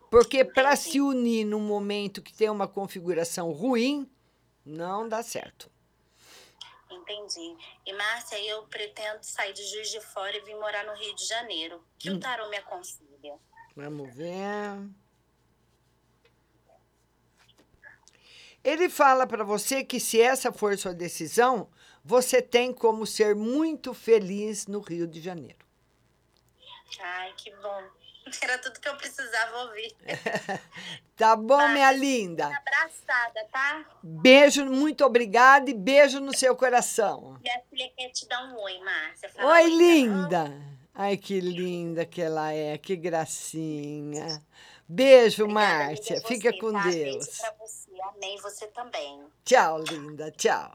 [0.08, 4.08] Porque para se unir num momento que tem uma configuração ruim,
[4.64, 5.68] não dá certo.
[6.88, 7.56] Entendi.
[7.84, 11.26] E Márcia, eu pretendo sair de Juiz de Fora e vir morar no Rio de
[11.26, 11.76] Janeiro.
[11.76, 12.16] O que Hum.
[12.16, 13.34] o tarô me aconselha?
[13.74, 14.88] Vamos ver.
[18.66, 21.68] Ele fala para você que se essa for sua decisão,
[22.04, 25.64] você tem como ser muito feliz no Rio de Janeiro.
[27.00, 27.82] Ai, que bom.
[28.42, 29.94] Era tudo que eu precisava ouvir.
[31.16, 32.44] Tá bom, minha linda?
[32.44, 33.86] Abraçada, tá?
[34.02, 37.38] Beijo, muito obrigada e beijo no seu coração.
[37.40, 39.30] Minha filha quer te dar um oi, Márcia.
[39.30, 39.68] Fala Oi, ela.
[39.70, 40.62] linda.
[40.94, 44.42] Ai, que linda que ela é, que gracinha.
[44.86, 46.16] Beijo, Márcia.
[46.16, 46.82] Amiga, Fica você, com tá?
[46.82, 47.24] Deus.
[47.24, 47.85] Beijo pra você.
[48.02, 49.24] Amém, você também.
[49.44, 50.30] Tchau, linda.
[50.30, 50.74] Tchau.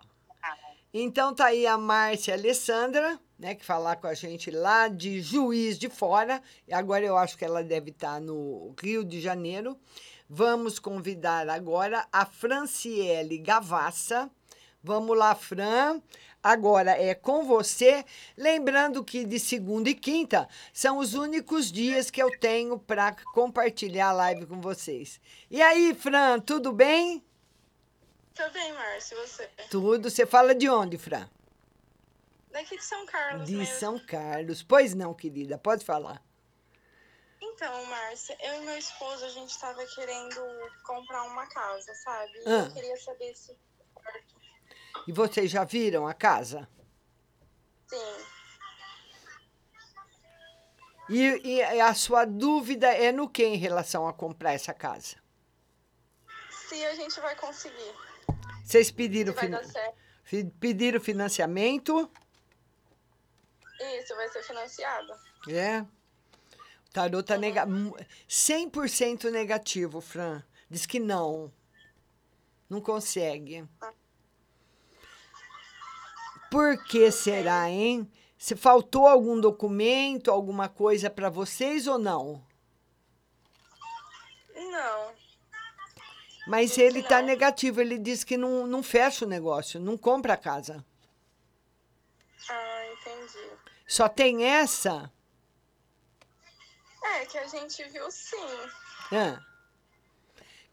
[0.93, 5.80] Então tá aí a Márcia Alessandra, né, que falar com a gente lá de Juiz
[5.80, 6.43] de Fora.
[6.67, 9.80] E Agora eu acho que ela deve estar no Rio de Janeiro.
[10.30, 14.30] Vamos convidar agora a Franciele Gavassa.
[14.84, 16.01] Vamos lá, Fran.
[16.43, 18.03] Agora é com você.
[18.35, 24.09] Lembrando que de segunda e quinta são os únicos dias que eu tenho para compartilhar
[24.09, 25.21] a live com vocês.
[25.49, 27.23] E aí, Fran, tudo bem?
[28.33, 29.49] Tô bem, Márcio, e você?
[29.69, 30.09] Tudo.
[30.09, 31.29] Você fala de onde, Fran?
[32.49, 33.75] Daqui de São Carlos De mesmo.
[33.75, 34.63] São Carlos.
[34.63, 36.21] Pois não, querida, pode falar.
[37.39, 40.41] Então, Márcia, eu e meu esposo, a gente tava querendo
[40.83, 42.33] comprar uma casa, sabe?
[42.45, 42.65] Ah.
[42.65, 43.55] Eu queria saber se...
[45.07, 46.67] E vocês já viram a casa?
[47.87, 48.31] Sim.
[51.09, 55.17] E, e a sua dúvida é no que em relação a comprar essa casa?
[56.69, 57.93] Se a gente vai conseguir.
[58.63, 59.49] Vocês pediram, vai
[60.59, 62.09] pediram financiamento?
[63.99, 65.11] Isso, vai ser financiado.
[65.49, 65.81] É.
[65.81, 67.65] O tarô tá nega
[68.29, 70.41] 100% negativo, Fran.
[70.69, 71.51] Diz que não.
[72.69, 73.67] Não consegue.
[76.51, 78.11] Por que será, hein?
[78.37, 82.45] Se faltou algum documento, alguma coisa para vocês ou não?
[84.53, 85.13] Não.
[86.45, 90.37] Mas ele tá negativo, ele diz que não, não fecha o negócio, não compra a
[90.37, 90.85] casa.
[92.49, 93.49] Ah, entendi.
[93.87, 95.09] Só tem essa?
[97.01, 98.35] É, que a gente viu sim.
[99.13, 99.39] Ah.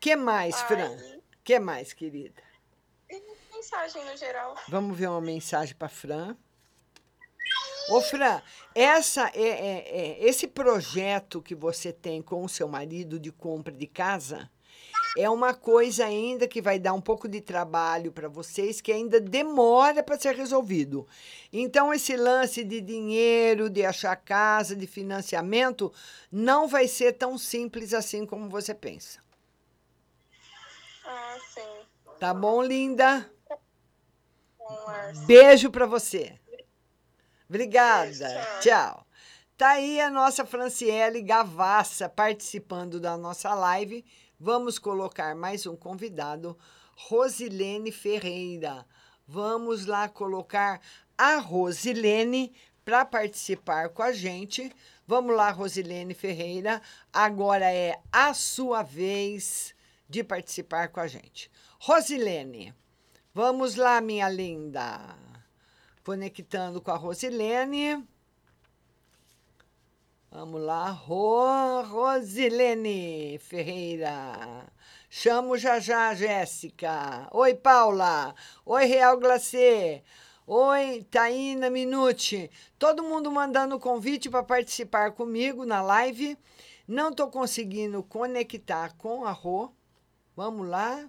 [0.00, 0.96] Que mais, Fran?
[1.44, 2.42] Que mais, querida?
[3.58, 4.54] Mensagem no geral.
[4.68, 6.36] Vamos ver uma mensagem para Fran.
[7.90, 8.40] Ô, Fran,
[8.72, 13.72] essa é, é- é- esse projeto que você tem com o seu marido de compra
[13.72, 14.48] de casa
[15.16, 19.20] é uma coisa ainda que vai dar um pouco de trabalho para vocês, que ainda
[19.20, 21.04] demora para ser resolvido.
[21.52, 25.92] Então, esse lance de dinheiro, de achar casa, de financiamento,
[26.30, 29.18] não vai ser tão simples assim como você pensa.
[31.04, 31.88] Ah, sim.
[32.20, 33.28] Tá bom, linda?
[35.26, 36.38] Beijo para você.
[37.48, 38.28] Obrigada.
[38.60, 39.06] Tchau.
[39.56, 44.04] Tá aí a nossa Franciele Gavassa participando da nossa live.
[44.38, 46.56] Vamos colocar mais um convidado,
[46.94, 48.86] Rosilene Ferreira.
[49.26, 50.80] Vamos lá colocar
[51.16, 52.54] a Rosilene
[52.84, 54.72] para participar com a gente.
[55.06, 56.80] Vamos lá, Rosilene Ferreira.
[57.12, 59.74] Agora é a sua vez
[60.08, 61.50] de participar com a gente.
[61.80, 62.74] Rosilene,
[63.38, 64.98] vamos lá, minha linda.
[66.04, 68.04] Conectando com a Rosilene.
[70.28, 74.66] Vamos lá, Ro, Rosilene Ferreira.
[75.08, 77.28] Chamo já já Jéssica.
[77.30, 78.34] Oi, Paula.
[78.66, 80.02] Oi, Real Glacê.
[80.44, 82.50] Oi, Taína Minuti.
[82.76, 86.36] Todo mundo mandando convite para participar comigo na live.
[86.88, 89.70] Não estou conseguindo conectar com a Rô.
[90.34, 91.08] Vamos lá.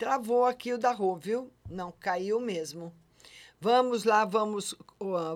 [0.00, 1.52] Travou aqui o da Rô, viu?
[1.68, 2.90] Não, caiu mesmo.
[3.60, 4.74] Vamos lá, vamos,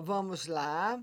[0.03, 0.99] vamos lá.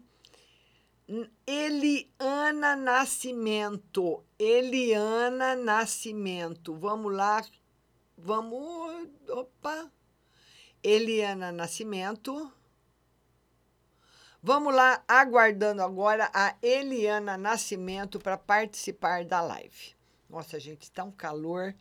[1.47, 4.25] Eliana Nascimento.
[4.37, 6.75] Eliana Nascimento.
[6.75, 7.41] Vamos lá.
[8.19, 9.09] Vamos.
[9.29, 9.89] Opa.
[10.83, 12.53] Eliana Nascimento.
[14.43, 19.95] Vamos lá, aguardando agora a Eliana Nascimento para participar da live.
[20.29, 21.77] Nossa, gente, está um calor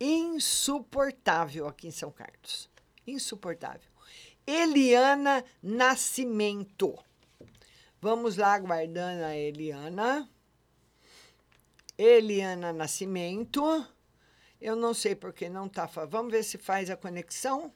[0.00, 2.70] insuportável aqui em São Carlos.
[3.06, 3.90] Insuportável.
[4.46, 6.98] Eliana Nascimento.
[8.00, 10.28] Vamos lá, aguardando a Eliana.
[11.96, 13.86] Eliana Nascimento.
[14.60, 15.86] Eu não sei porque não tá.
[16.08, 17.72] Vamos ver se faz a conexão.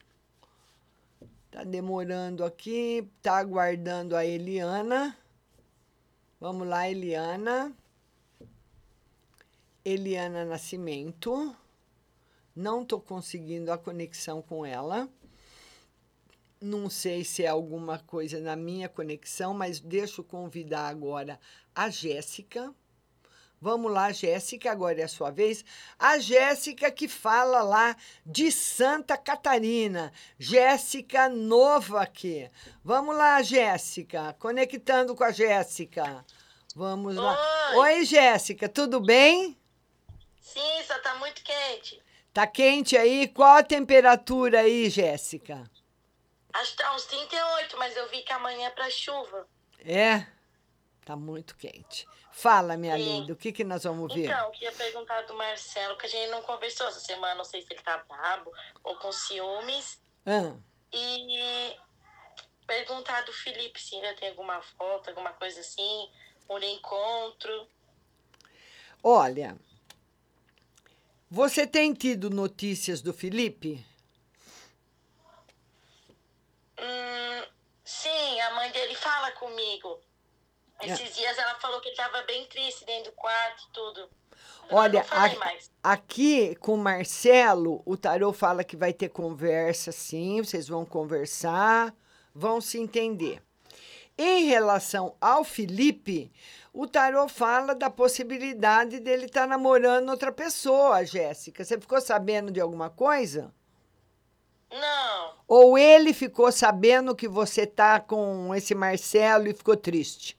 [1.50, 3.08] Tá demorando aqui.
[3.20, 5.16] Tá aguardando a Eliana.
[6.40, 7.72] Vamos lá, Eliana.
[9.84, 11.56] Eliana Nascimento.
[12.54, 15.08] Não tô conseguindo a conexão com ela.
[16.60, 21.40] Não sei se é alguma coisa na minha conexão, mas deixa eu convidar agora
[21.74, 22.72] a Jéssica.
[23.60, 25.64] Vamos lá, Jéssica, agora é a sua vez.
[25.96, 27.96] A Jéssica que fala lá
[28.26, 30.12] de Santa Catarina.
[30.36, 32.50] Jéssica Nova aqui.
[32.84, 34.34] Vamos lá, Jéssica.
[34.40, 36.24] Conectando com a Jéssica.
[36.74, 37.38] Vamos lá.
[37.76, 39.56] Oi, Jéssica, tudo bem?
[40.40, 42.02] Sim, só tá muito quente.
[42.32, 43.28] Tá quente aí?
[43.28, 45.70] Qual a temperatura aí, Jéssica?
[46.52, 49.46] Acho que tá uns 38, mas eu vi que amanhã é pra chuva.
[49.84, 50.26] É?
[51.04, 52.06] Tá muito quente.
[52.30, 53.02] Fala, minha Sim.
[53.02, 54.24] linda, o que, que nós vamos ver?
[54.24, 57.60] Então, eu queria perguntar do Marcelo, que a gente não conversou essa semana, não sei
[57.62, 58.50] se ele tá brabo
[58.82, 60.00] ou com ciúmes.
[60.24, 60.54] Ah,
[60.92, 61.76] E
[62.66, 66.10] perguntar do Felipe se ainda tem alguma foto, alguma coisa assim,
[66.48, 67.68] um encontro.
[69.02, 69.56] olha,
[71.32, 73.82] você tem tido notícias do Felipe?
[76.78, 77.46] Hum,
[77.82, 79.98] sim, a mãe dele fala comigo.
[80.82, 84.10] Esses dias ela falou que ele tava bem triste dentro do quarto e tudo.
[84.70, 90.68] Olha, a- aqui com o Marcelo, o Tarô fala que vai ter conversa, sim, vocês
[90.68, 91.94] vão conversar,
[92.34, 93.42] vão se entender.
[94.18, 96.30] Em relação ao Felipe,
[96.72, 101.64] o Tarô fala da possibilidade dele estar namorando outra pessoa, Jéssica.
[101.64, 103.52] Você ficou sabendo de alguma coisa?
[104.70, 110.36] Não, Ou ele ficou sabendo que você tá com esse Marcelo e ficou triste?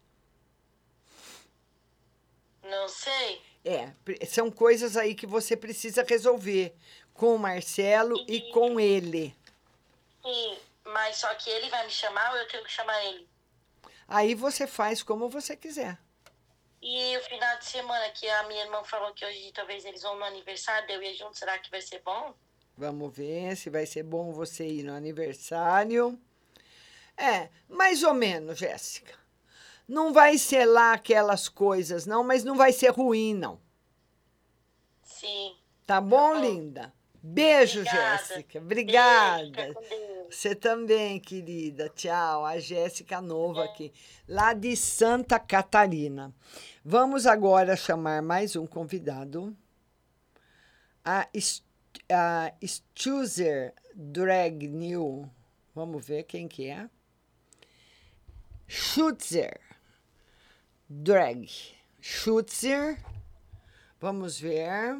[2.64, 3.42] não sei.
[3.64, 3.94] É,
[4.26, 6.76] são coisas aí que você precisa resolver
[7.14, 9.34] com o Marcelo e com ele.
[10.22, 13.30] Sim, mas só que ele vai me chamar ou eu tenho que chamar ele?
[14.08, 15.98] Aí você faz como você quiser.
[16.86, 20.18] E o final de semana que a minha irmã falou que hoje talvez eles vão
[20.18, 22.34] no aniversário, eu ia junto, será que vai ser bom?
[22.78, 26.20] Vamos ver se vai ser bom você ir no aniversário.
[27.16, 29.18] É, mais ou menos, Jéssica.
[29.88, 33.62] Não vai ser lá aquelas coisas, não, mas não vai ser ruim, não.
[35.04, 35.56] Sim.
[35.88, 36.94] Tá bom, linda?
[37.16, 37.86] Beijo.
[37.86, 38.60] Jéssica.
[38.60, 39.74] Obrigada.
[39.74, 40.12] Beijo.
[40.34, 41.90] Você também, querida.
[41.90, 42.44] Tchau.
[42.44, 43.94] A Jéssica Nova aqui,
[44.28, 46.34] lá de Santa Catarina.
[46.84, 49.56] Vamos agora chamar mais um convidado.
[51.06, 51.62] A, S-
[52.12, 52.52] a
[53.94, 55.30] Drag New.
[55.76, 56.90] Vamos ver quem que é.
[58.68, 59.62] Schutzer
[60.90, 61.48] Drag.
[62.02, 63.00] Schutzer.
[64.02, 65.00] Vamos ver.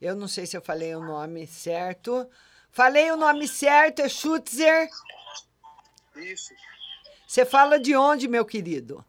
[0.00, 2.26] Eu não sei se eu falei o nome certo.
[2.72, 4.88] Falei o nome certo, é Schutzer.
[6.16, 6.54] Isso,
[7.26, 9.04] Você fala de onde, meu querido?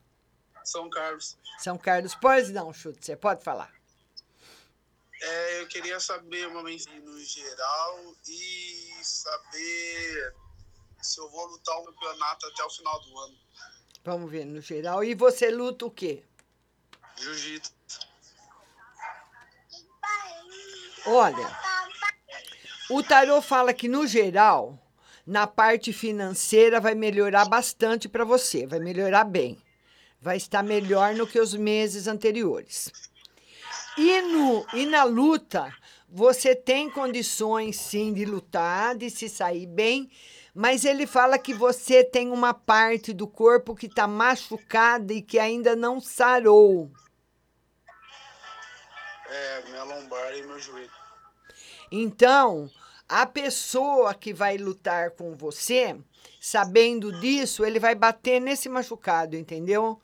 [0.66, 1.38] São Carlos.
[1.58, 2.14] São Carlos.
[2.16, 3.74] Pois não, Schutzer, pode falar.
[5.22, 10.36] É, eu queria saber uma mensagem no geral e saber
[11.02, 13.38] se eu vou lutar o campeonato até o final do ano.
[14.04, 15.04] Vamos ver no geral.
[15.04, 16.24] E você luta o quê?
[17.16, 17.72] Jiu-jitsu.
[21.06, 21.48] Olha,
[22.94, 24.80] o tarô fala que no geral,
[25.26, 29.58] na parte financeira vai melhorar bastante para você, vai melhorar bem.
[30.22, 32.92] Vai estar melhor no que os meses anteriores.
[33.98, 35.74] E, no, e na luta,
[36.08, 40.12] você tem condições sim de lutar, de se sair bem,
[40.54, 45.40] mas ele fala que você tem uma parte do corpo que está machucada e que
[45.40, 46.92] ainda não sarou.
[49.28, 50.92] É, minha lombar e meu joelho.
[51.92, 52.70] Então,
[53.14, 55.96] a pessoa que vai lutar com você,
[56.42, 60.02] sabendo disso, ele vai bater nesse machucado, entendeu?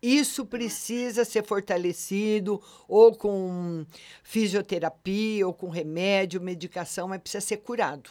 [0.00, 3.84] Isso precisa ser fortalecido, ou com
[4.22, 8.10] fisioterapia, ou com remédio, medicação, mas precisa ser curado.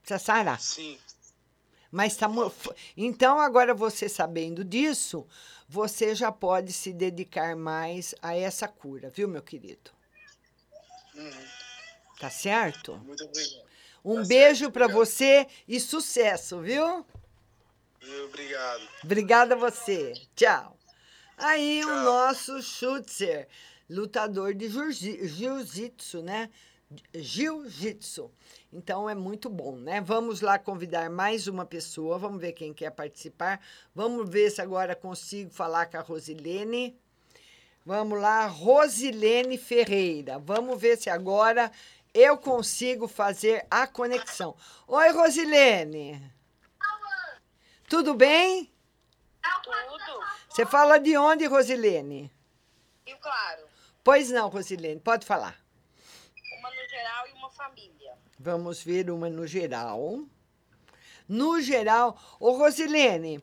[0.00, 0.58] Precisa sarar.
[0.58, 0.98] Sim.
[1.92, 2.30] Mas tá.
[2.96, 5.26] Então, agora você sabendo disso,
[5.68, 9.90] você já pode se dedicar mais a essa cura, viu, meu querido?
[11.14, 11.63] Uhum.
[12.24, 12.96] Tá certo?
[13.04, 13.64] Muito obrigado.
[14.02, 17.04] Um beijo para você e sucesso, viu?
[18.24, 18.88] Obrigado.
[19.04, 20.14] Obrigada a você.
[20.34, 20.74] Tchau.
[21.36, 23.46] Aí o nosso Schutzer,
[23.90, 26.48] lutador de jiu- jiu-jitsu, né?
[27.12, 28.30] jiu-jitsu.
[28.72, 30.00] Então é muito bom, né?
[30.00, 33.60] Vamos lá convidar mais uma pessoa, vamos ver quem quer participar.
[33.94, 36.96] Vamos ver se agora consigo falar com a Rosilene.
[37.86, 40.38] Vamos lá, Rosilene Ferreira.
[40.38, 41.70] Vamos ver se agora
[42.14, 44.56] eu consigo fazer a conexão.
[44.86, 46.32] Oi, Rosilene.
[47.88, 48.72] Tudo bem?
[49.62, 50.24] Tudo.
[50.48, 52.32] Você fala de onde, Rosilene?
[53.04, 53.64] E claro,
[54.02, 55.58] Pois não, Rosilene, pode falar.
[56.58, 58.12] uma no geral e uma família.
[58.38, 60.20] Vamos ver uma no geral.
[61.28, 63.42] No geral, ô Rosilene,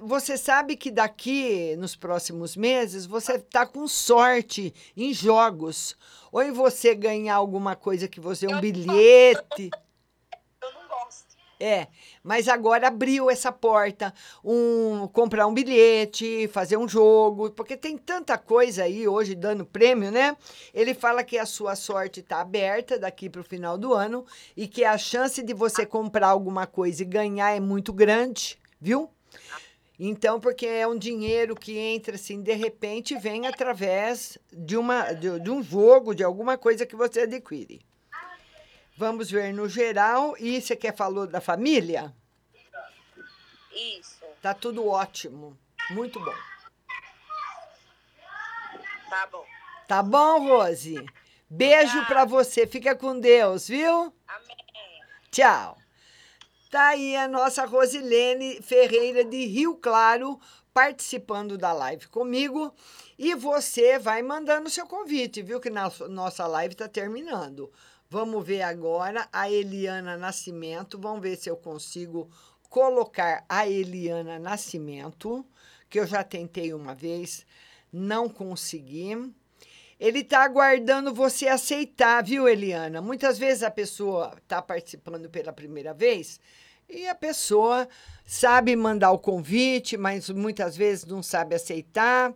[0.00, 5.96] você sabe que daqui nos próximos meses você está com sorte em jogos.
[6.30, 9.70] Ou em você ganhar alguma coisa que você, um bilhete.
[10.62, 11.36] Eu não gosto.
[11.60, 11.88] É,
[12.22, 14.12] mas agora abriu essa porta,
[14.44, 20.10] um comprar um bilhete, fazer um jogo, porque tem tanta coisa aí hoje dando prêmio,
[20.10, 20.36] né?
[20.72, 24.26] Ele fala que a sua sorte está aberta daqui para o final do ano
[24.56, 29.08] e que a chance de você comprar alguma coisa e ganhar é muito grande, viu?
[30.04, 35.38] Então, porque é um dinheiro que entra assim, de repente, vem através de, uma, de,
[35.38, 37.80] de um jogo, de alguma coisa que você adquire.
[38.96, 40.34] Vamos ver no geral.
[40.40, 42.12] E você quer falou da família?
[43.72, 44.24] Isso.
[44.42, 45.56] Tá tudo ótimo.
[45.90, 46.34] Muito bom.
[49.08, 49.46] Tá bom.
[49.86, 50.96] Tá bom, Rose?
[51.48, 52.66] Beijo pra você.
[52.66, 54.12] Fica com Deus, viu?
[54.26, 54.56] Amém.
[55.30, 55.78] Tchau.
[56.72, 60.40] Tá aí a nossa Rosilene Ferreira de Rio Claro
[60.72, 62.72] participando da live comigo.
[63.18, 65.60] E você vai mandando seu convite, viu?
[65.60, 67.70] Que na nossa live tá terminando.
[68.08, 70.98] Vamos ver agora a Eliana Nascimento.
[70.98, 72.30] Vamos ver se eu consigo
[72.70, 75.44] colocar a Eliana Nascimento,
[75.90, 77.44] que eu já tentei uma vez,
[77.92, 79.30] não consegui.
[80.02, 83.00] Ele está aguardando você aceitar, viu, Eliana?
[83.00, 86.40] Muitas vezes a pessoa está participando pela primeira vez
[86.88, 87.88] e a pessoa
[88.26, 92.34] sabe mandar o convite, mas muitas vezes não sabe aceitar.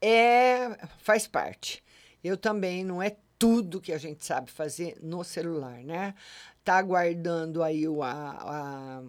[0.00, 1.84] É, faz parte.
[2.24, 6.14] Eu também não é tudo que a gente sabe fazer no celular, né?
[6.64, 9.02] Tá aguardando aí o, a, a,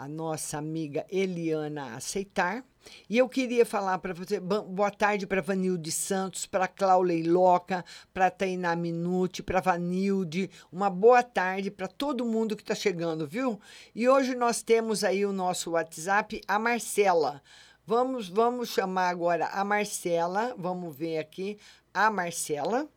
[0.00, 2.64] a nossa amiga Eliana aceitar.
[3.06, 8.30] E eu queria falar para você, boa tarde para Vanilde Santos, para Claulei Loca, para
[8.30, 13.60] Tainá Minute, para Vanilde, uma boa tarde para todo mundo que está chegando, viu?
[13.94, 17.42] E hoje nós temos aí o nosso WhatsApp, a Marcela.
[17.86, 21.58] Vamos, vamos chamar agora a Marcela, vamos ver aqui
[21.92, 22.88] a Marcela.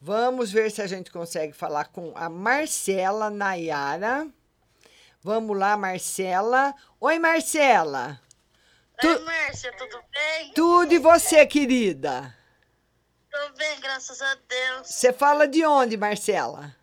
[0.00, 4.26] Vamos ver se a gente consegue falar com a Marcela Nayara.
[5.26, 6.72] Vamos lá, Marcela.
[7.00, 8.20] Oi, Marcela.
[9.02, 10.52] Oi, Márcia, tudo bem?
[10.52, 12.32] Tudo e você, querida?
[13.28, 14.86] Tô bem, graças a Deus.
[14.86, 16.76] Você fala de onde, Marcela?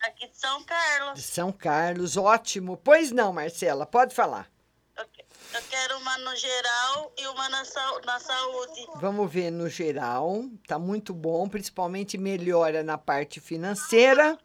[0.00, 1.14] Aqui de São Carlos.
[1.18, 2.76] De São Carlos, ótimo.
[2.76, 4.48] Pois não, Marcela, pode falar.
[4.96, 7.64] Eu quero uma no geral e uma na,
[8.04, 8.86] na saúde.
[8.94, 14.38] Vamos ver no geral, tá muito bom, principalmente melhora na parte financeira.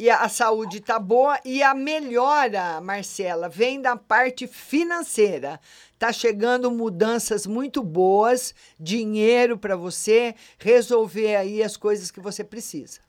[0.00, 5.60] E a, saúde tá boa e a melhora, Marcela, vem da parte financeira.
[5.98, 13.02] Tá chegando mudanças muito boas, dinheiro para você resolver aí as coisas que você precisa.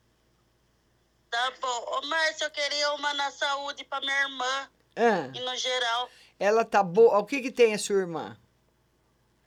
[1.30, 1.84] Tá bom.
[1.96, 6.10] Ô, Márcia, eu queria uma na saúde pra minha irmã Ah, e no geral.
[6.38, 7.18] ela tá boa.
[7.20, 8.36] O que que tem a sua irmã?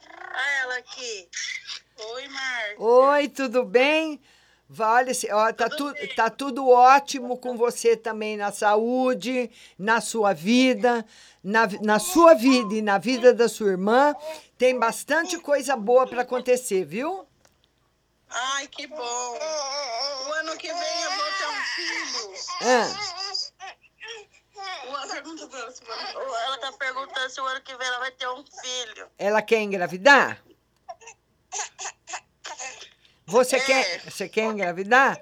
[0.10, 1.30] Ah, ela aqui.
[2.14, 2.76] Oi, Márcia.
[2.80, 4.20] Oi, tudo bem?
[4.68, 10.34] Vale, se- ó, tá, tu, tá tudo ótimo com você também na saúde, na sua
[10.34, 11.06] vida,
[11.44, 14.16] na, na sua vida e na vida da sua irmã.
[14.58, 17.28] Tem bastante coisa boa para acontecer, viu?
[18.28, 18.96] Ai, que bom.
[18.98, 22.34] O ano que vem eu vou ter um filho.
[22.62, 22.86] Ah,
[25.04, 29.08] ano- Ela tá perguntando se o ano que vem ela vai ter um filho.
[29.20, 30.44] ela quer engravidar?
[33.26, 35.20] Você quer, você quer engravidar?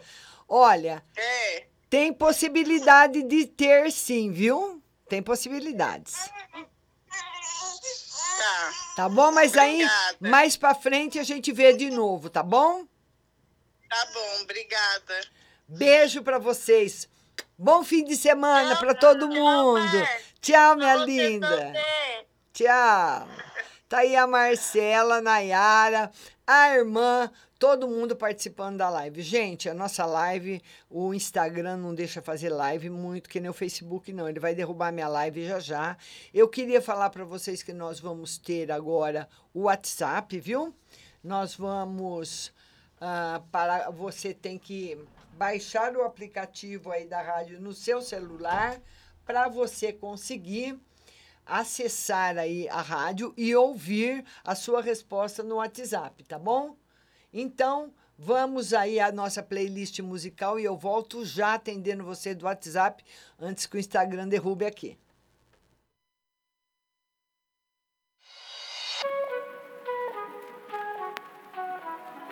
[0.47, 1.65] Olha, É.
[1.89, 4.81] tem possibilidade de ter sim, viu?
[5.07, 6.13] Tem possibilidades.
[8.37, 8.73] Tá.
[8.95, 9.31] Tá bom?
[9.31, 10.17] Mas aí, Obrigada.
[10.19, 12.85] mais pra frente, a gente vê de novo, tá bom?
[13.89, 15.21] Tá bom, obrigada.
[15.67, 17.07] Beijo pra vocês.
[17.57, 20.07] Bom fim de semana pra todo mundo.
[20.41, 21.73] Tchau, minha linda.
[22.51, 23.27] Tchau.
[23.87, 26.11] Tá aí a Marcela, Nayara,
[26.45, 27.31] a irmã,
[27.64, 29.22] todo mundo participando da live.
[29.22, 34.11] Gente, a nossa live, o Instagram não deixa fazer live muito, que nem o Facebook
[34.11, 34.28] não.
[34.28, 35.97] Ele vai derrubar minha live já já.
[36.34, 40.76] Eu queria falar para vocês que nós vamos ter agora o WhatsApp, viu?
[41.24, 42.51] Nós vamos
[42.99, 44.97] ah, para você tem que
[45.38, 48.78] baixar o aplicativo aí da rádio no seu celular
[49.26, 50.78] para você conseguir
[51.45, 56.82] acessar aí a rádio e ouvir a sua resposta no WhatsApp, tá bom?
[57.34, 63.03] Então, vamos aí à nossa playlist musical e eu volto já atendendo você do WhatsApp
[63.39, 64.97] antes que o Instagram derrube aqui.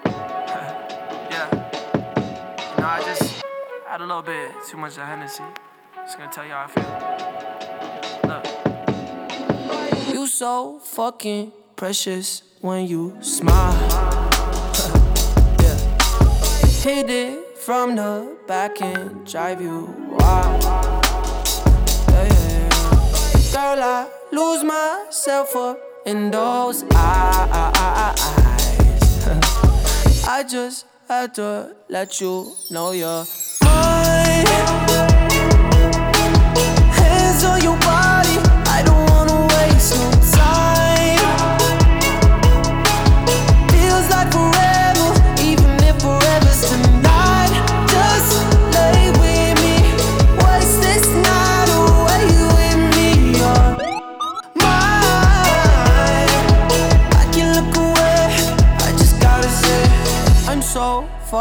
[3.92, 5.44] Had a little bit too much of Hennessy.
[5.98, 6.86] Just gonna tell you how I feel.
[8.26, 8.46] Look.
[10.14, 14.21] You so fucking precious when you smile.
[16.82, 19.86] Hit it from the back and drive you
[20.18, 20.64] wild.
[20.64, 23.52] Yeah, yeah, yeah.
[23.54, 25.78] Girl, I lose myself up
[26.08, 28.18] in those eyes.
[30.28, 33.26] I just had to let you know you're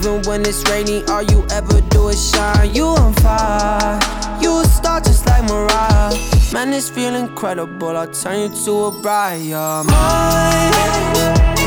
[0.00, 2.74] Even when it's rainy, all you ever do is shine.
[2.74, 4.00] You on fire,
[4.40, 6.16] you a star just like Mariah.
[6.54, 7.94] Man, this feel incredible.
[7.98, 9.42] I'll turn you to a bride.
[9.42, 11.59] You're mine.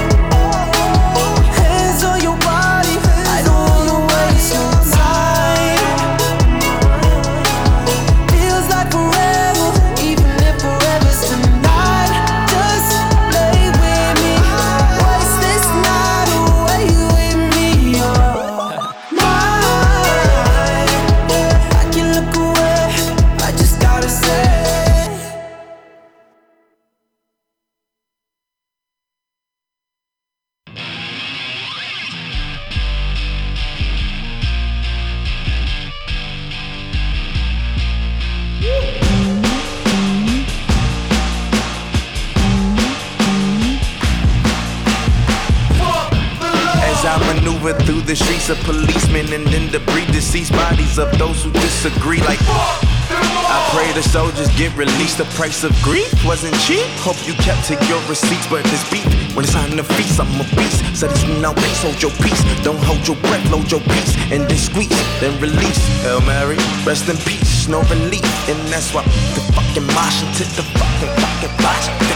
[48.04, 52.20] Through the streets of policemen and then debris deceased bodies of those who disagree.
[52.22, 55.18] Like, I pray the soldiers get released.
[55.18, 56.86] The price of grief wasn't cheap.
[57.00, 60.28] Hope you kept to your receipts, but this beat when it's time to feast, I'm
[60.40, 60.80] a beast.
[60.96, 62.42] So this now peace, hold your peace.
[62.64, 65.80] Don't hold your breath, load your peace, and then squeeze, then release.
[66.04, 69.04] Hail Mary, rest in peace, no relief, and that's why
[69.36, 72.13] the fucking mosh into the fucking fucking box.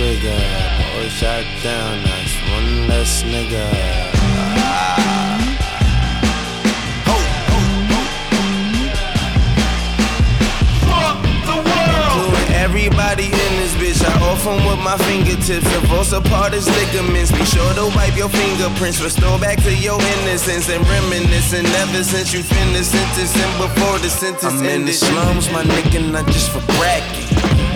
[0.00, 0.40] Trigger,
[0.96, 3.66] boy shot down, that's one less nigga.
[12.54, 15.68] Everybody in this bitch, I off 'em with my fingertips.
[15.68, 17.30] Divorce apart his ligaments.
[17.32, 19.00] Be sure to wipe your fingerprints.
[19.02, 21.66] Restore back to your innocence and reminiscing.
[21.82, 26.26] Ever since you finished sentencing before the sentence I'm in the slums, my nigga, not
[26.28, 26.99] just for bragging.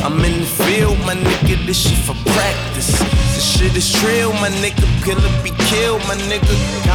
[0.04, 2.92] I'm in the field, my nigga, this shit for practice.
[3.32, 6.52] This shit is real, my nigga, killer be killed, my nigga.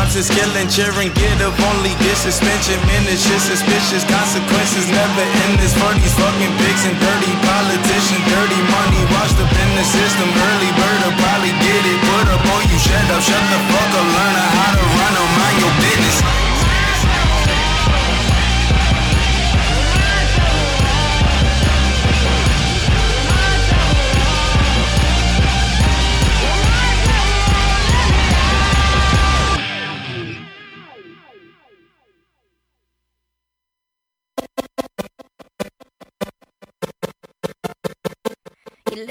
[0.09, 2.77] Is killing, cheering, get up, only get suspension.
[2.89, 8.25] Man, it's just suspicious, consequences never end this for these fucking pigs and dirty politicians.
[8.25, 10.29] Dirty money washed up in the system.
[10.29, 11.99] Early bird will probably get it.
[12.09, 15.29] Put up on you, shut up, shut the fuck up, learn how to run on
[15.37, 16.48] mind your business.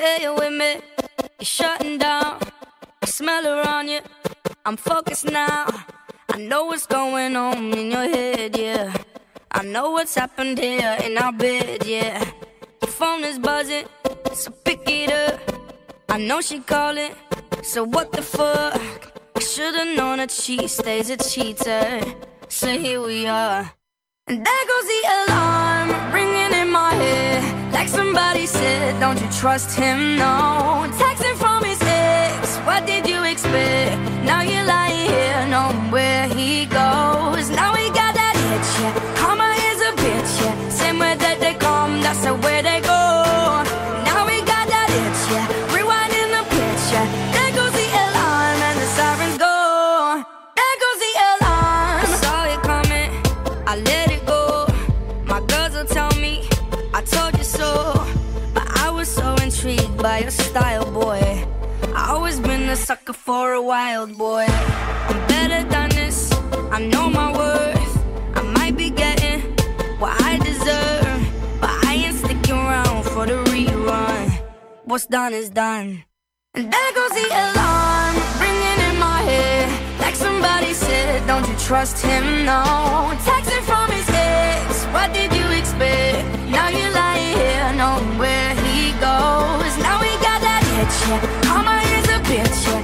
[0.09, 0.81] With me,
[1.39, 2.41] you're shutting down.
[3.03, 4.01] I smell on you.
[4.65, 5.67] I'm focused now.
[6.31, 8.95] I know what's going on in your head, yeah.
[9.51, 12.25] I know what's happened here in our bed, yeah.
[12.81, 13.85] Your phone is buzzing,
[14.33, 15.41] so pick it up.
[16.09, 17.13] I know she calling,
[17.63, 19.13] so what the fuck?
[19.37, 22.01] I should've known that she stays a cheater.
[22.49, 23.78] So here we are.
[24.31, 27.73] And there goes the alarm ringing in my head.
[27.73, 30.19] Like somebody said, don't you trust him?
[30.19, 30.85] No.
[30.99, 33.97] Texting from his ex, what did you expect?
[34.25, 37.49] Now you're lying here, knowing where he goes.
[37.49, 39.15] Now he got that itch, yeah.
[62.89, 64.47] Sucker for a wild boy.
[64.49, 66.33] I'm better than this,
[66.73, 67.95] I know my worth.
[68.35, 69.41] I might be getting
[70.01, 71.21] what I deserve,
[71.61, 74.31] but I ain't sticking around for the rerun.
[74.87, 76.05] What's done is done.
[76.55, 79.69] And there goes the alarm ringing in my head.
[80.01, 82.47] Like somebody said, don't you trust him?
[82.47, 82.63] No.
[83.29, 86.25] Texting from his ex, what did you expect?
[86.49, 89.73] Now you're lying here, knowing where he goes.
[89.85, 91.21] Now we got that itch, yeah.
[91.45, 92.78] Karma is a bitch,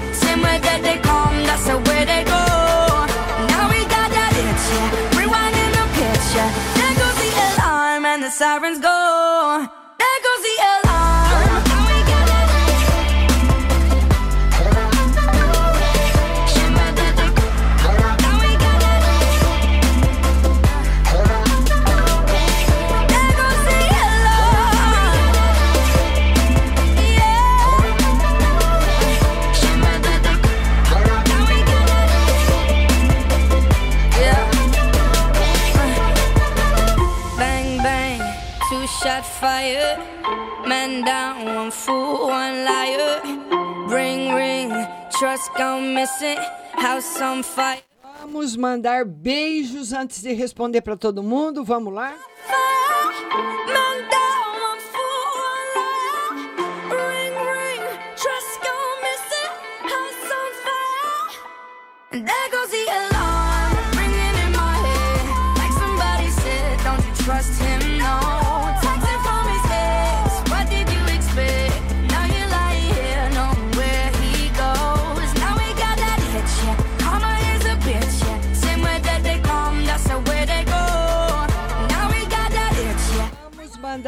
[48.20, 51.64] Vamos mandar beijos antes de responder para todo mundo.
[51.64, 52.14] Vamos lá?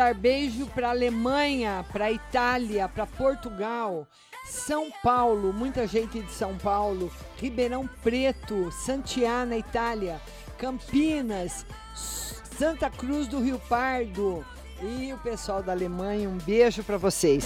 [0.07, 4.07] Mandar beijo para Alemanha, para Itália, para Portugal,
[4.45, 10.20] São Paulo, muita gente de São Paulo, Ribeirão Preto, Santiana, Itália,
[10.59, 14.45] Campinas, Santa Cruz do Rio Pardo
[14.81, 16.28] e o pessoal da Alemanha.
[16.28, 17.45] Um beijo para vocês.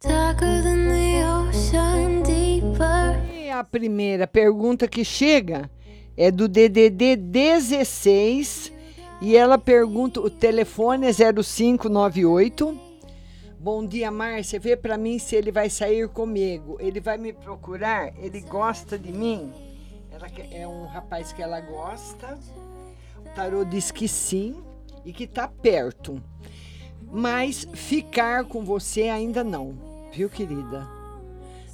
[0.00, 1.07] Darker than the
[3.58, 5.68] a primeira pergunta que chega
[6.16, 8.72] é do DDD 16
[9.20, 12.80] e ela pergunta, o telefone é 0598.
[13.58, 14.60] Bom dia, Márcia.
[14.60, 16.76] Vê para mim se ele vai sair comigo.
[16.78, 18.14] Ele vai me procurar?
[18.22, 19.52] Ele gosta de mim?
[20.12, 22.38] Ela é um rapaz que ela gosta.
[23.18, 24.62] O tarô diz que sim
[25.04, 26.22] e que tá perto.
[27.10, 29.74] Mas ficar com você ainda não,
[30.12, 30.97] viu, querida?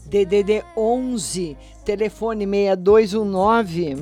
[0.06, 3.96] DDD 11, telefone 6219.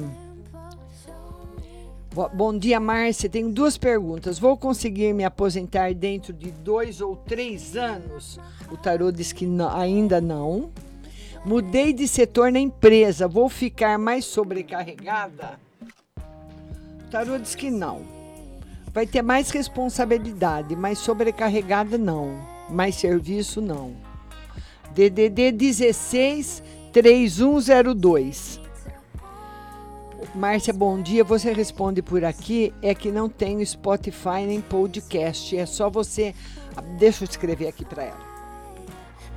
[2.15, 3.29] Bo- Bom dia, Márcia.
[3.29, 4.39] Tenho duas perguntas.
[4.39, 8.39] Vou conseguir me aposentar dentro de dois ou três anos?
[8.71, 10.71] O tarô diz que ainda não.
[11.45, 13.27] Mudei de setor na empresa.
[13.27, 15.59] Vou ficar mais sobrecarregada?
[16.17, 18.03] O tarô diz que não.
[18.93, 22.39] Vai ter mais responsabilidade, mas sobrecarregada não.
[22.69, 23.93] Mais serviço não.
[24.95, 26.63] DDD 16
[26.93, 28.61] 3102.
[30.35, 31.25] Márcia, bom dia.
[31.25, 32.73] Você responde por aqui.
[32.83, 35.57] É que não tenho Spotify nem podcast.
[35.57, 36.35] É só você.
[36.99, 38.33] Deixa eu escrever aqui para ela.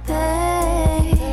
[0.07, 1.24] Love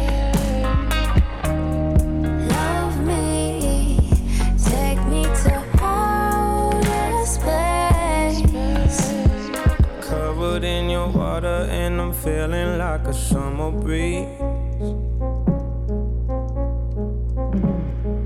[13.13, 14.27] a summer breeze.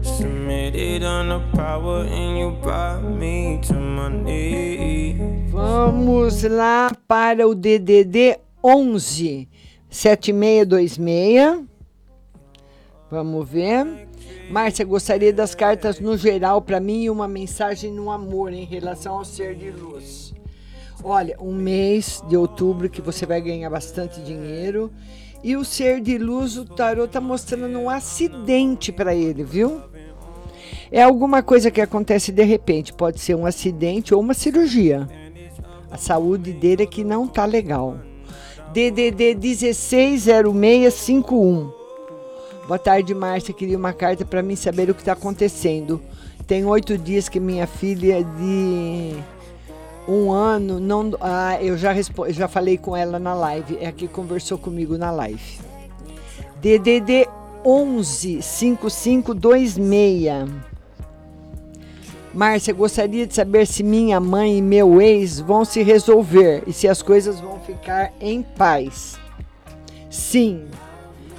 [0.02, 5.16] Submit did on the power and you brought me to my knees.
[5.50, 9.48] Vamos lá para o DDD 11
[9.90, 11.64] 7626.
[13.10, 14.06] Vamos ver.
[14.48, 19.18] Márcia, gostaria das cartas no geral para mim e uma mensagem no amor em relação
[19.18, 20.25] ao ser de luz.
[21.04, 24.90] Olha, um mês de outubro que você vai ganhar bastante dinheiro.
[25.42, 29.80] E o ser de luz, o tarot tá mostrando um acidente para ele, viu?
[30.90, 35.08] É alguma coisa que acontece de repente, pode ser um acidente ou uma cirurgia.
[35.90, 37.96] A saúde dele é que não tá legal.
[38.72, 41.70] DDD 160651.
[42.66, 43.54] Boa tarde, Márcia.
[43.54, 46.02] Queria uma carta para mim saber o que está acontecendo.
[46.46, 49.14] Tem oito dias que minha filha de
[50.08, 51.12] um ano não.
[51.20, 51.92] Ah, eu já,
[52.28, 53.78] já falei com ela na live.
[53.80, 55.58] É a que conversou comigo na live.
[56.60, 57.28] DDD
[57.64, 60.76] 11 5526.
[62.32, 66.86] Márcia, gostaria de saber se minha mãe e meu ex vão se resolver e se
[66.86, 69.18] as coisas vão ficar em paz.
[70.10, 70.66] Sim,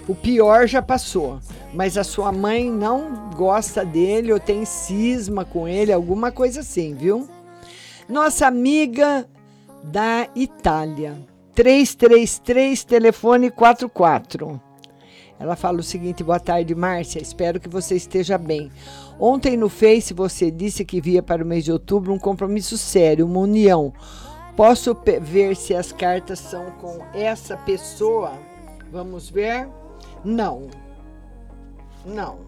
[0.08, 1.40] o pior já passou,
[1.72, 6.96] mas a sua mãe não gosta dele ou tem cisma com ele, alguma coisa assim,
[6.96, 7.30] viu?
[8.10, 9.28] Nossa amiga
[9.84, 11.18] da Itália,
[11.54, 14.62] 333 telefone 44.
[15.38, 17.22] Ela fala o seguinte: Boa tarde, Márcia.
[17.22, 18.72] Espero que você esteja bem.
[19.20, 23.26] Ontem no Face você disse que via para o mês de outubro um compromisso sério,
[23.26, 23.92] uma união.
[24.56, 28.40] Posso ver se as cartas são com essa pessoa?
[28.90, 29.68] Vamos ver.
[30.24, 30.70] Não.
[32.06, 32.47] Não.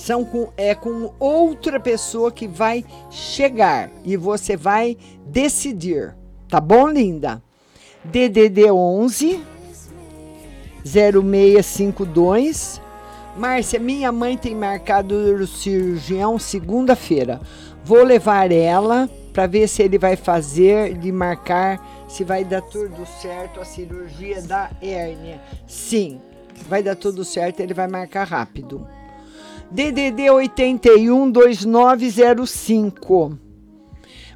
[0.00, 4.96] São com é com outra pessoa que vai chegar e você vai
[5.26, 6.16] decidir.
[6.48, 7.42] Tá bom, linda?
[8.02, 9.44] DDD 11
[10.82, 12.80] 0652
[13.36, 17.38] Márcia, minha mãe tem marcado o cirurgião segunda-feira.
[17.84, 21.78] Vou levar ela para ver se ele vai fazer de marcar
[22.08, 25.42] se vai dar tudo certo a cirurgia da hérnia.
[25.66, 26.22] Sim,
[26.66, 28.88] vai dar tudo certo, ele vai marcar rápido.
[29.70, 33.38] DDD 81 2905.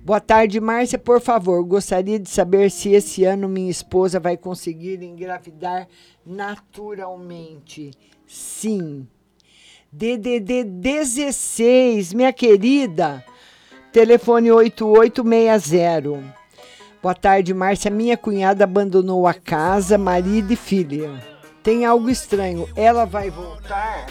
[0.01, 0.97] Boa tarde, Márcia.
[0.97, 5.89] Por favor, gostaria de saber se esse ano minha esposa vai conseguir engravidar
[6.24, 7.90] naturalmente.
[8.24, 9.09] Sim.
[9.90, 13.24] DDD 16, minha querida.
[13.93, 16.23] Telefone 8860.
[17.02, 17.90] Boa tarde, Márcia.
[17.90, 21.20] Minha cunhada abandonou a casa, marido e filha.
[21.61, 22.69] Tem algo estranho.
[22.77, 24.06] Ela vai voltar?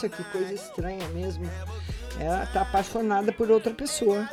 [0.00, 1.44] Nossa, que coisa estranha mesmo.
[2.18, 4.26] Ela tá apaixonada por outra pessoa.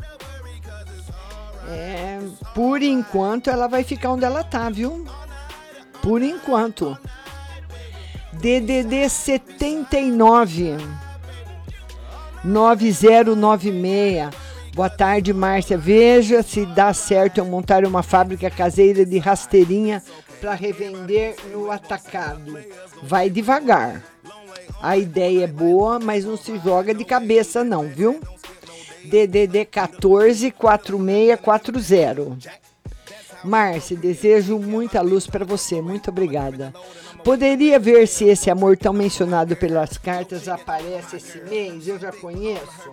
[1.68, 2.20] É,
[2.56, 5.06] por enquanto ela vai ficar onde ela tá, viu?
[6.02, 6.98] Por enquanto.
[8.32, 10.78] DDD 79
[12.46, 14.30] 9096.
[14.74, 15.78] Boa tarde, Márcia.
[15.78, 20.02] Veja se dá certo eu montar uma fábrica caseira de rasteirinha
[20.40, 22.58] para revender no atacado.
[23.04, 24.02] Vai devagar.
[24.82, 28.20] A ideia é boa, mas não se joga de cabeça não, viu?
[29.06, 32.68] DDD 14 4640.
[33.44, 35.82] Márcia, desejo muita luz para você.
[35.82, 36.74] Muito obrigada.
[37.24, 41.88] Poderia ver se esse amor tão mencionado pelas cartas aparece esse mês?
[41.88, 42.92] Eu já conheço.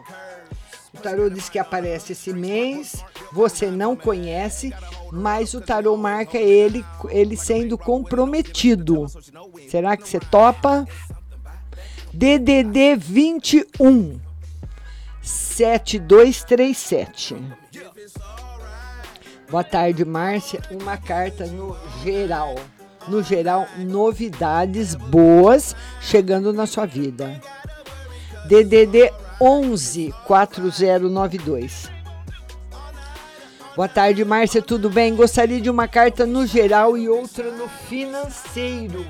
[0.92, 3.04] O tarô diz que aparece esse mês.
[3.32, 4.72] Você não conhece,
[5.10, 9.06] mas o tarô marca ele, ele sendo comprometido.
[9.68, 10.86] Será que você topa?
[12.16, 14.20] DDD 21
[15.20, 17.36] 7237.
[19.50, 20.60] Boa tarde, Márcia.
[20.70, 22.54] Uma carta no geral.
[23.08, 27.40] No geral, novidades boas chegando na sua vida.
[28.46, 31.90] DDD 11 4092.
[33.74, 34.62] Boa tarde, Márcia.
[34.62, 35.16] Tudo bem?
[35.16, 39.04] Gostaria de uma carta no geral e outra no financeiro.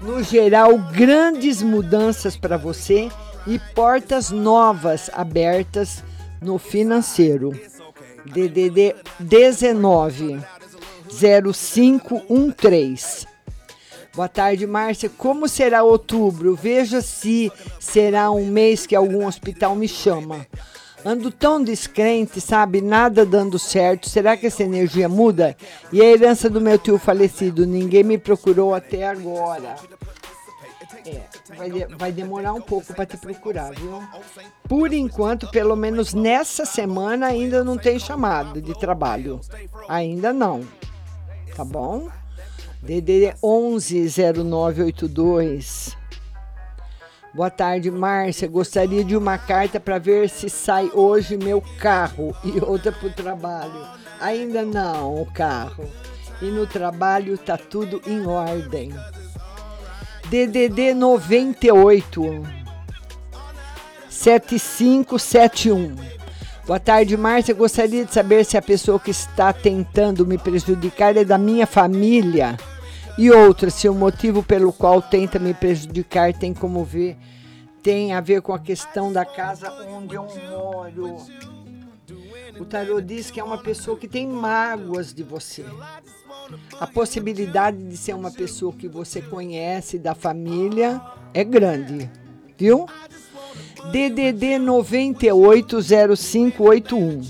[0.00, 3.10] No geral, grandes mudanças para você
[3.46, 6.02] e portas novas abertas
[6.40, 7.58] no financeiro.
[8.24, 10.40] DDD 19
[11.08, 13.26] 0513.
[14.14, 15.10] Boa tarde, Márcia.
[15.10, 16.54] Como será outubro?
[16.54, 20.46] Veja se será um mês que algum hospital me chama.
[21.06, 22.80] Ando tão descrente, sabe?
[22.80, 24.08] Nada dando certo.
[24.08, 25.56] Será que essa energia muda?
[25.92, 27.64] E a herança do meu tio falecido?
[27.64, 29.76] Ninguém me procurou até agora.
[31.06, 31.22] É,
[31.56, 34.02] vai, vai demorar um pouco para te procurar, viu?
[34.68, 39.40] Por enquanto, pelo menos nessa semana, ainda não tem chamado de trabalho.
[39.88, 40.66] Ainda não.
[41.54, 42.08] Tá bom?
[42.82, 45.96] DD 110982.
[47.36, 48.48] Boa tarde, Márcia.
[48.48, 53.12] Gostaria de uma carta para ver se sai hoje meu carro e outra para o
[53.12, 53.86] trabalho.
[54.18, 55.84] Ainda não, o carro.
[56.40, 58.90] E no trabalho tá tudo em ordem.
[60.30, 62.42] DDD 98
[64.08, 65.94] 7571.
[66.66, 67.54] Boa tarde, Márcia.
[67.54, 72.56] Gostaria de saber se a pessoa que está tentando me prejudicar é da minha família.
[73.18, 77.16] E outra, se o motivo pelo qual tenta me prejudicar tem como ver,
[77.82, 81.16] tem a ver com a questão da casa onde eu moro.
[82.58, 85.64] O tarô diz que é uma pessoa que tem mágoas de você.
[86.78, 91.00] A possibilidade de ser uma pessoa que você conhece da família
[91.32, 92.10] é grande,
[92.56, 92.86] viu?
[93.90, 97.22] DDD 980581.